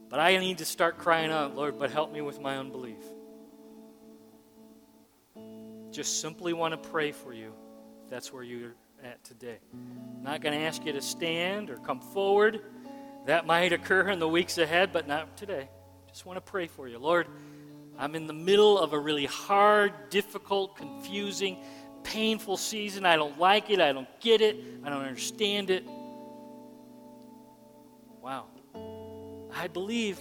but 0.09 0.21
I 0.21 0.37
need 0.39 0.59
to 0.59 0.65
start 0.67 0.99
crying 0.99 1.31
out, 1.31 1.57
Lord, 1.57 1.79
but 1.79 1.91
help 1.91 2.13
me 2.13 2.21
with 2.21 2.41
my 2.41 2.59
unbelief. 2.59 3.03
Just 5.91 6.21
simply 6.21 6.53
want 6.53 6.73
to 6.81 6.89
pray 6.91 7.13
for 7.13 7.33
you. 7.33 7.53
That's 8.11 8.33
where 8.33 8.43
you're 8.43 8.75
at 9.03 9.23
today. 9.25 9.59
I'm 9.73 10.23
not 10.23 10.41
going 10.43 10.59
to 10.59 10.65
ask 10.65 10.85
you 10.85 10.93
to 10.93 11.01
stand 11.01 11.71
or 11.71 11.77
come 11.77 12.01
forward. 12.01 12.61
That 13.29 13.45
might 13.45 13.75
occur 13.75 14.09
in 14.09 14.21
the 14.21 14.27
weeks 14.27 14.57
ahead, 14.57 14.91
but 14.91 15.07
not 15.07 15.37
today. 15.37 15.69
Just 16.09 16.25
want 16.25 16.39
to 16.39 16.41
pray 16.41 16.67
for 16.67 16.89
you. 16.89 16.99
Lord, 16.99 17.27
I'm 17.99 18.15
in 18.15 18.27
the 18.27 18.33
middle 18.33 18.79
of 18.79 18.95
a 18.95 18.99
really 18.99 19.27
hard, 19.27 19.93
difficult, 20.09 20.77
confusing, 20.77 21.63
painful 22.05 22.57
season. 22.57 23.05
I 23.05 23.17
don't 23.17 23.39
like 23.39 23.69
it. 23.69 23.83
I 23.83 23.93
don't 23.93 24.09
get 24.21 24.41
it. 24.41 24.57
I 24.83 24.89
don't 24.89 25.03
understand 25.03 25.69
it. 25.69 25.85
Wow. 28.23 28.47
I 29.55 29.69
believe, 29.69 30.19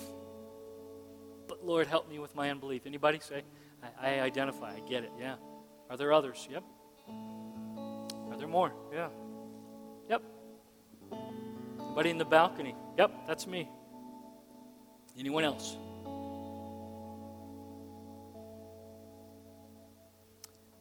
but 1.48 1.66
Lord, 1.66 1.88
help 1.88 2.10
me 2.10 2.20
with 2.20 2.36
my 2.36 2.52
unbelief. 2.52 2.82
Anybody 2.86 3.22
say? 3.22 3.44
I, 4.02 4.18
I 4.18 4.20
identify. 4.20 4.76
I 4.76 4.82
get 4.82 5.06
it. 5.06 5.14
Yeah. 5.18 5.36
Are 5.90 5.96
there 5.96 6.12
others? 6.12 6.46
Yep. 6.52 6.64
Are 7.08 8.38
there 8.38 8.50
more? 8.50 8.74
Yeah. 8.92 9.08
Anybody 11.98 12.12
in 12.12 12.20
the 12.20 12.26
balcony? 12.26 12.76
Yep, 13.00 13.26
that's 13.26 13.48
me. 13.48 13.68
Anyone 15.18 15.44
else? 15.44 15.76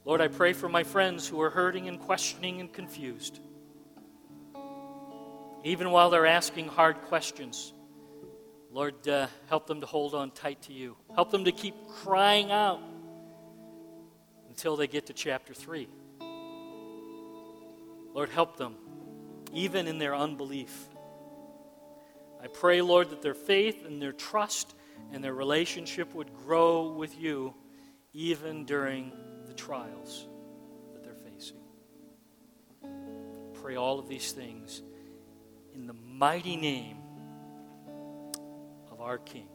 Lord, 0.04 0.20
I 0.20 0.28
pray 0.28 0.52
for 0.52 0.68
my 0.68 0.82
friends 0.82 1.26
who 1.26 1.40
are 1.40 1.48
hurting 1.48 1.88
and 1.88 1.98
questioning 1.98 2.60
and 2.60 2.70
confused. 2.70 3.40
Even 5.64 5.90
while 5.90 6.10
they're 6.10 6.26
asking 6.26 6.68
hard 6.68 7.00
questions, 7.04 7.72
Lord, 8.70 9.08
uh, 9.08 9.28
help 9.48 9.66
them 9.66 9.80
to 9.80 9.86
hold 9.86 10.14
on 10.14 10.32
tight 10.32 10.60
to 10.64 10.74
you. 10.74 10.98
Help 11.14 11.30
them 11.30 11.46
to 11.46 11.52
keep 11.52 11.76
crying 11.88 12.52
out 12.52 12.82
until 14.50 14.76
they 14.76 14.86
get 14.86 15.06
to 15.06 15.14
chapter 15.14 15.54
3. 15.54 15.88
Lord, 18.12 18.28
help 18.28 18.58
them, 18.58 18.74
even 19.54 19.86
in 19.86 19.98
their 19.98 20.14
unbelief. 20.14 20.90
I 22.46 22.48
pray, 22.48 22.80
Lord, 22.80 23.10
that 23.10 23.22
their 23.22 23.34
faith 23.34 23.84
and 23.84 24.00
their 24.00 24.12
trust 24.12 24.76
and 25.10 25.24
their 25.24 25.34
relationship 25.34 26.14
would 26.14 26.32
grow 26.32 26.92
with 26.92 27.18
you 27.20 27.52
even 28.12 28.64
during 28.64 29.10
the 29.48 29.52
trials 29.52 30.28
that 30.92 31.02
they're 31.02 31.16
facing. 31.32 31.56
Pray 33.54 33.74
all 33.74 33.98
of 33.98 34.08
these 34.08 34.30
things 34.30 34.80
in 35.74 35.88
the 35.88 35.92
mighty 35.92 36.54
name 36.54 36.98
of 38.92 39.00
our 39.00 39.18
King. 39.18 39.48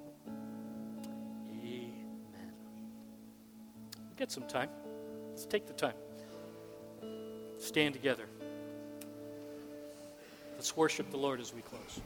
Amen. 1.50 2.52
Get 4.18 4.32
some 4.32 4.50
time. 4.50 4.70
Let's 5.30 5.46
take 5.46 5.66
the 5.66 5.72
time. 5.72 5.96
Stand 7.58 7.94
together. 7.94 8.26
Let's 10.56 10.76
worship 10.76 11.10
the 11.10 11.18
Lord 11.18 11.40
as 11.40 11.54
we 11.54 11.62
close. 11.62 12.02